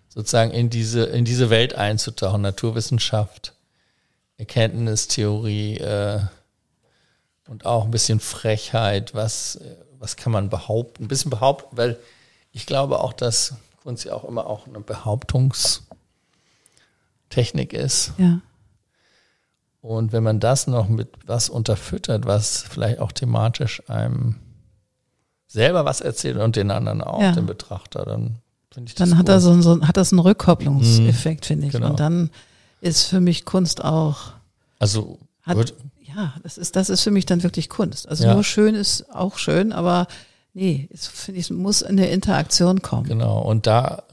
[0.09, 3.53] sozusagen in diese, in diese Welt einzutauchen, Naturwissenschaft,
[4.37, 6.19] Erkenntnistheorie äh,
[7.47, 9.59] und auch ein bisschen Frechheit, was,
[9.99, 11.97] was kann man behaupten, ein bisschen behaupten, weil
[12.51, 18.13] ich glaube auch, dass Kunst ja auch immer auch eine Behauptungstechnik ist.
[18.17, 18.41] Ja.
[19.81, 24.35] Und wenn man das noch mit was unterfüttert, was vielleicht auch thematisch einem
[25.47, 27.31] selber was erzählt und den anderen auch, ja.
[27.31, 28.35] den Betrachter, dann
[28.71, 31.47] finde ich das Dann hat, er so, so, hat das einen Rückkopplungseffekt, mhm.
[31.47, 31.73] finde ich.
[31.73, 31.89] Genau.
[31.89, 32.29] Und dann
[32.81, 34.33] ist für mich Kunst auch.
[34.79, 35.73] Also hat,
[36.03, 38.07] ja, das ist, das ist für mich dann wirklich Kunst.
[38.07, 38.33] Also ja.
[38.33, 40.07] nur schön ist auch schön, aber
[40.53, 43.07] nee, es, finde ich, muss in der Interaktion kommen.
[43.07, 44.03] Genau, und da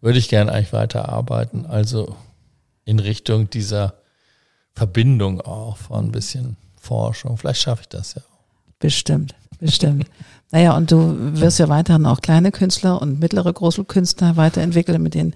[0.00, 1.64] würde ich gerne eigentlich weiterarbeiten.
[1.66, 2.16] Also
[2.84, 3.94] in Richtung dieser
[4.74, 7.38] Verbindung auch von ein bisschen Forschung.
[7.38, 8.42] Vielleicht schaffe ich das ja auch.
[8.78, 10.06] Bestimmt, bestimmt.
[10.50, 15.14] Naja, und du wirst ja weiterhin auch kleine Künstler und mittlere große Künstler weiterentwickeln mit
[15.14, 15.34] den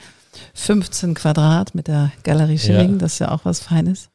[0.54, 2.92] 15 Quadrat mit der Galerie Schilling.
[2.92, 2.98] Ja.
[2.98, 4.10] Das ist ja auch was Feines.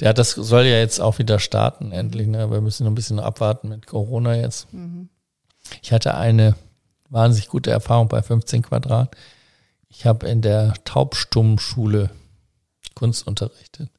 [0.00, 2.26] Ja, das soll ja jetzt auch wieder starten, endlich.
[2.26, 2.50] Ne?
[2.50, 4.72] Wir müssen noch ein bisschen abwarten mit Corona jetzt.
[4.72, 5.08] Mhm.
[5.82, 6.54] Ich hatte eine
[7.10, 9.14] wahnsinnig gute Erfahrung bei 15 Quadrat.
[9.88, 12.10] Ich habe in der Taubstummschule
[12.94, 13.90] Kunst unterrichtet.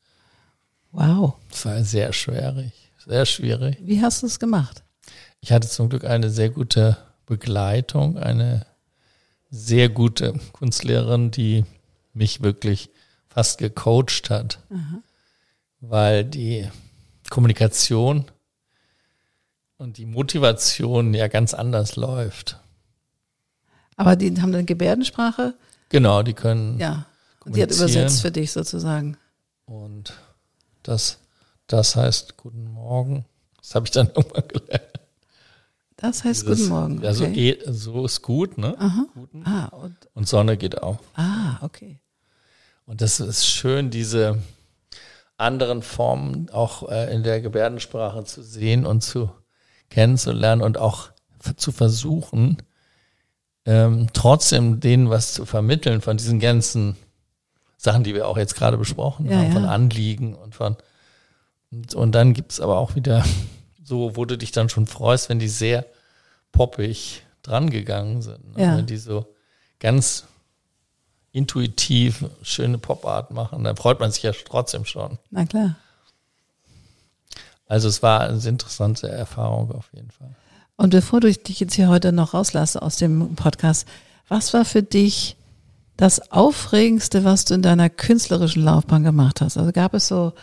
[0.92, 1.36] Wow.
[1.50, 2.74] Das war sehr schwierig,
[3.06, 3.78] sehr schwierig.
[3.82, 4.84] Wie hast du es gemacht?
[5.42, 8.66] Ich hatte zum Glück eine sehr gute Begleitung, eine
[9.50, 11.66] sehr gute Kunstlehrerin, die
[12.14, 12.90] mich wirklich
[13.28, 15.02] fast gecoacht hat, Aha.
[15.80, 16.68] weil die
[17.30, 18.26] Kommunikation
[19.78, 22.60] und die Motivation ja ganz anders läuft.
[23.96, 25.56] Aber die haben eine Gebärdensprache?
[25.90, 26.78] Genau, die können.
[26.80, 27.06] Ja,
[27.46, 29.18] die hat übersetzt für dich sozusagen.
[29.66, 30.14] Und
[30.84, 31.20] das,
[31.68, 33.26] das heißt Guten Morgen.
[33.58, 34.89] Das habe ich dann irgendwann gelernt.
[36.02, 36.97] Das heißt Dieses, Guten Morgen.
[36.97, 37.06] Okay.
[37.06, 38.76] Ja, so, eh, so, ist gut, ne?
[38.80, 39.06] Aha.
[39.43, 40.97] Ah, und, und Sonne geht auf.
[41.16, 42.00] Ah, okay.
[42.86, 44.41] Und das ist schön, diese
[45.38, 49.30] anderen Formen auch äh, in der Gebärdensprache zu sehen und zu
[49.89, 51.10] kennenzulernen und auch
[51.58, 52.58] zu versuchen,
[53.66, 56.95] ähm, trotzdem denen was zu vermitteln von diesen ganzen
[57.78, 59.52] Sachen, die wir auch jetzt gerade besprochen ja, haben, ja.
[59.52, 60.78] von Anliegen und von
[61.72, 63.24] und, und dann gibt's aber auch wieder
[63.90, 65.86] so, wo du dich dann schon freust, wenn die sehr
[66.52, 68.56] poppig drangegangen sind.
[68.56, 68.64] Ne?
[68.64, 68.78] Ja.
[68.78, 69.26] Wenn die so
[69.80, 70.26] ganz
[71.32, 75.18] intuitiv schöne Popart machen, dann freut man sich ja trotzdem schon.
[75.32, 75.76] Na klar.
[77.68, 80.36] Also es war eine interessante Erfahrung auf jeden Fall.
[80.76, 83.88] Und bevor du dich jetzt hier heute noch rauslasse aus dem Podcast,
[84.28, 85.36] was war für dich
[85.98, 89.58] das Aufregendste, was du in deiner künstlerischen Laufbahn gemacht hast?
[89.58, 90.34] Also gab es so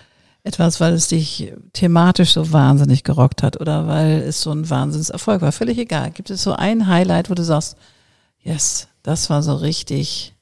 [0.47, 5.43] etwas, weil es dich thematisch so wahnsinnig gerockt hat oder weil es so ein Wahnsinnserfolg
[5.43, 5.51] war?
[5.51, 6.13] Völlig egal.
[6.13, 7.77] Gibt es so ein Highlight, wo du sagst,
[8.39, 10.35] yes, das war so richtig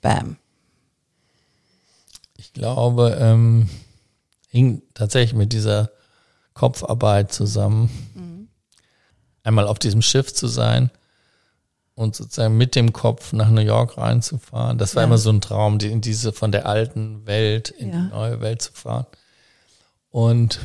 [0.00, 0.36] Bam.
[2.36, 3.68] Ich glaube, ähm,
[4.48, 5.90] hing tatsächlich mit dieser
[6.54, 7.90] Kopfarbeit zusammen.
[8.14, 8.48] Mhm.
[9.42, 10.90] Einmal auf diesem Schiff zu sein
[11.96, 14.76] und sozusagen mit dem Kopf nach New York reinzufahren.
[14.76, 15.06] Das war ja.
[15.06, 17.94] immer so ein Traum, in diese von der alten Welt in ja.
[17.94, 19.06] die neue Welt zu fahren.
[20.10, 20.60] Und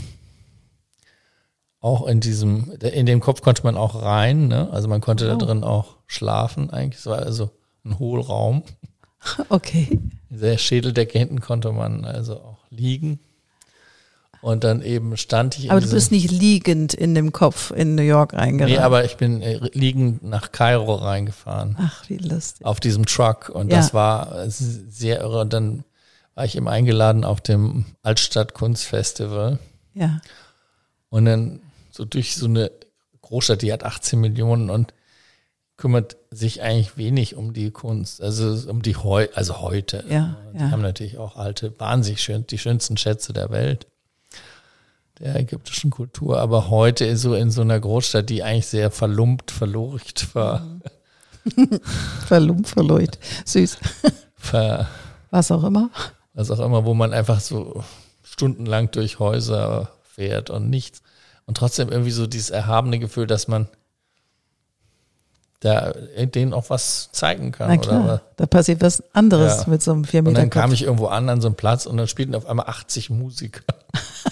[1.80, 4.70] auch in diesem, in dem Kopf konnte man auch rein, ne?
[4.72, 5.30] Also man konnte oh.
[5.30, 7.00] da drin auch schlafen eigentlich.
[7.00, 7.50] Es war also
[7.84, 8.64] ein Hohlraum.
[9.50, 10.00] Okay.
[10.32, 13.20] In der Schädeldecke hinten konnte man also auch liegen.
[14.42, 17.94] Und dann eben stand ich in Aber du bist nicht liegend in dem Kopf in
[17.96, 18.74] New York reingeraten.
[18.74, 21.78] Nee, aber ich bin äh, liegend nach Kairo reingefahren.
[21.80, 22.66] Ach, wie lustig.
[22.66, 23.50] Auf diesem Truck.
[23.50, 23.78] Und Ja.
[23.78, 25.42] das war sehr irre.
[25.42, 25.84] Und dann
[26.34, 29.60] war ich eben eingeladen auf dem Altstadt Kunstfestival.
[29.94, 30.22] Ja.
[31.10, 31.60] Und dann
[31.92, 32.72] so durch so eine
[33.22, 34.94] Großstadt, die hat 18 Millionen und
[35.78, 38.22] kümmert sich eigentlich wenig um die Kunst.
[38.22, 40.04] Also um die heu also heute.
[40.10, 40.72] Ja, die ja.
[40.72, 43.88] haben natürlich auch alte, wahnsinnig schön, die schönsten Schätze der Welt.
[45.20, 46.40] Der ägyptischen Kultur.
[46.40, 50.66] Aber heute ist so in so einer Großstadt, die eigentlich sehr verlumpt, verlorcht war,
[52.28, 53.18] Verlumpt, verleut.
[53.46, 53.78] Süß.
[54.36, 54.88] ver,
[55.32, 55.90] Was auch immer.
[56.34, 57.84] was auch immer, wo man einfach so
[58.24, 61.02] stundenlang durch Häuser fährt und nichts.
[61.48, 63.68] Und trotzdem irgendwie so dieses erhabene Gefühl, dass man
[65.62, 67.68] da denen auch was zeigen kann.
[67.70, 68.22] Na klar, Oder?
[68.38, 69.70] da passiert was anderes Ja.
[69.70, 71.86] mit so einem 4 Und Meter dann kam ich irgendwo an, an so einem Platz
[71.86, 73.62] und dann spielten auf einmal 80 Musiker.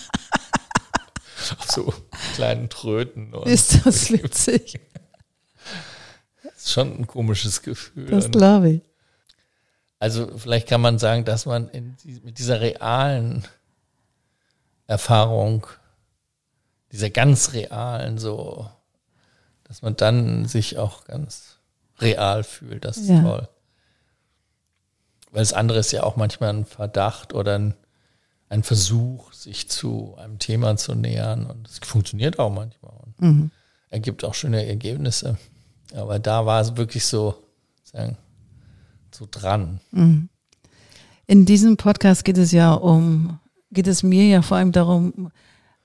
[1.58, 1.94] auf so
[2.36, 3.34] kleinen Tröten.
[3.34, 4.80] Und Ist das witzig?
[6.44, 8.08] das ist schon ein komisches Gefühl.
[8.08, 8.82] Das glaube ich.
[10.00, 11.70] Also vielleicht kann man sagen, dass man
[12.04, 13.46] die, mit dieser realen
[14.88, 15.68] Erfahrung,
[16.92, 18.70] dieser ganz realen so,
[19.66, 21.58] dass man dann sich auch ganz
[22.00, 22.86] real fühlt.
[22.86, 23.22] Das ist Ja.
[23.22, 23.50] toll.
[25.32, 27.76] Weil das andere ist ja auch manchmal ein Verdacht oder ein,
[28.50, 31.46] ein Versuch, sich zu einem Thema zu nähern.
[31.46, 33.52] Und es funktioniert auch manchmal und Mhm.
[33.90, 35.38] ergibt auch schöne Ergebnisse.
[35.96, 37.36] Aber da war es wirklich so,
[37.84, 38.18] sagen,
[39.12, 39.80] so dran.
[41.28, 43.40] In diesem Podcast geht es ja um,
[43.72, 45.32] geht es mir ja vor allem darum,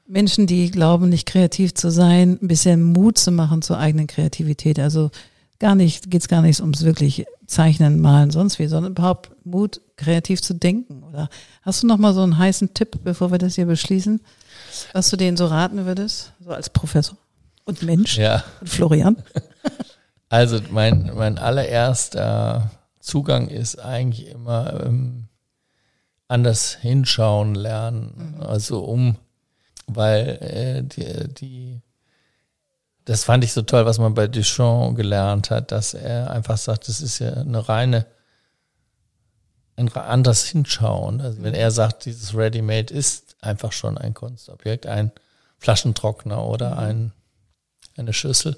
[0.07, 4.79] Menschen, die glauben, nicht kreativ zu sein, ein bisschen Mut zu machen zur eigenen Kreativität.
[4.79, 5.11] Also
[5.59, 9.81] gar nicht, geht es gar nicht ums wirklich Zeichnen, Malen, sonst wie, sondern überhaupt Mut,
[9.97, 11.03] kreativ zu denken.
[11.03, 11.29] Oder
[11.63, 14.21] hast du noch mal so einen heißen Tipp, bevor wir das hier beschließen,
[14.93, 17.17] was du denen so raten würdest, so als Professor
[17.65, 19.17] und Mensch Ja, und Florian?
[20.29, 22.71] also mein, mein allererster
[23.01, 25.29] Zugang ist eigentlich immer ähm,
[26.29, 28.37] anders hinschauen lernen.
[28.41, 29.17] Also um,
[29.87, 31.83] weil äh, die, die,
[33.05, 36.89] das fand ich so toll, was man bei Duchamp gelernt hat, dass er einfach sagt,
[36.89, 38.14] das ist ja eine reine, ein
[39.77, 41.21] anders hinschauen.
[41.21, 45.13] Also wenn er sagt, dieses Ready-Made ist einfach schon ein Kunstobjekt, ein
[45.59, 47.13] Flaschentrockner oder ein,
[47.97, 48.57] eine Schüssel.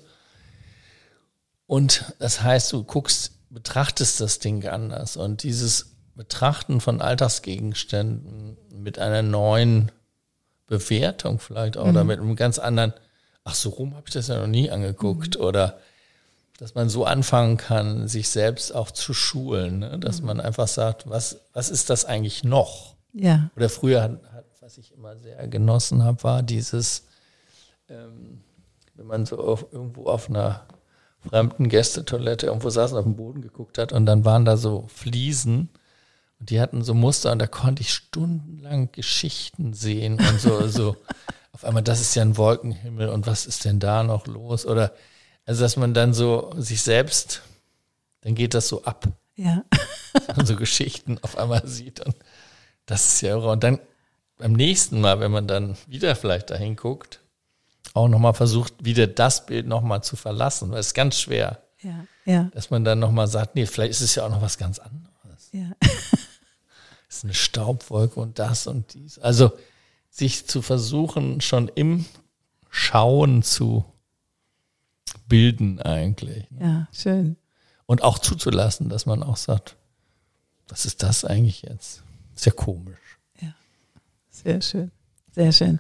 [1.66, 5.16] Und das heißt, du guckst, betrachtest das Ding anders.
[5.16, 9.92] Und dieses Betrachten von Alltagsgegenständen mit einer neuen
[10.66, 12.92] Bewertung vielleicht auch, oder mit einem ganz anderen,
[13.44, 15.36] ach so rum habe ich das ja noch nie angeguckt.
[15.36, 15.78] Oder
[16.59, 19.80] dass man so anfangen kann, sich selbst auch zu schulen.
[19.80, 19.98] Ne?
[19.98, 22.96] Dass man einfach sagt, was, was ist das eigentlich noch?
[23.12, 27.07] Ja, Oder früher, hat, hat, was ich immer sehr genossen habe, war dieses,
[27.88, 28.42] ähm,
[28.94, 30.66] wenn man so auf, irgendwo auf einer
[31.28, 34.86] fremden Gästetoilette irgendwo saß und auf den Boden geguckt hat und dann waren da so
[34.88, 35.70] Fliesen
[36.38, 40.96] und die hatten so Muster und da konnte ich stundenlang Geschichten sehen und so, so
[41.52, 44.66] auf einmal, das ist ja ein Wolkenhimmel und was ist denn da noch los?
[44.66, 44.92] Oder
[45.47, 47.42] also, dass man dann so sich selbst,
[48.22, 49.64] dann geht das so ab ja.
[50.36, 52.01] und so Geschichten auf einmal sieht.
[52.01, 52.16] Und
[52.84, 53.51] das ist ja irre.
[53.51, 53.78] Und dann
[54.38, 57.20] beim nächsten Mal, wenn man dann wieder vielleicht dahin guckt,
[57.94, 60.70] auch nochmal versucht, wieder das Bild nochmal zu verlassen.
[60.72, 64.01] Weil es ist ganz schwer, Ja, ja, dass man dann nochmal sagt, nee, vielleicht ist
[64.01, 65.49] es ja auch noch was ganz anderes.
[65.53, 65.70] ja.
[67.09, 69.20] Es ist eine Staubwolke und das und dies.
[69.20, 69.53] Also
[70.11, 72.05] sich zu versuchen, schon im
[72.68, 73.84] Schauen zu
[75.28, 76.50] bilden eigentlich.
[76.50, 76.58] ne?
[76.60, 77.36] Ja, schön.
[77.86, 79.76] Und auch zuzulassen, dass man auch sagt,
[80.68, 82.02] was ist das eigentlich jetzt?
[82.44, 82.96] Ja komisch.
[84.30, 84.90] Sehr schön.
[85.34, 85.78] Sehr schön.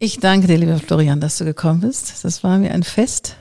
[0.00, 2.24] Ich danke dir, lieber Florian, dass du gekommen bist.
[2.24, 3.36] Das war mir ein Fest.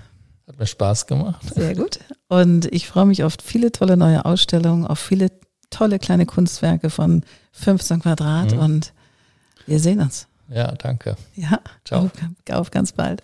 [0.47, 1.41] Hat mir Spaß gemacht.
[1.55, 1.99] Sehr gut.
[2.27, 5.31] Und ich freue mich auf viele tolle neue Ausstellungen, auf viele
[5.71, 8.59] tolle kleine Kunstwerke von 15 Quadrat Mhm.
[8.59, 8.93] und
[9.65, 10.27] wir sehen uns.
[10.49, 11.17] Ja, danke.
[11.35, 12.05] Ja, Ciao.
[12.05, 12.11] Auf,
[12.51, 13.23] auf ganz bald.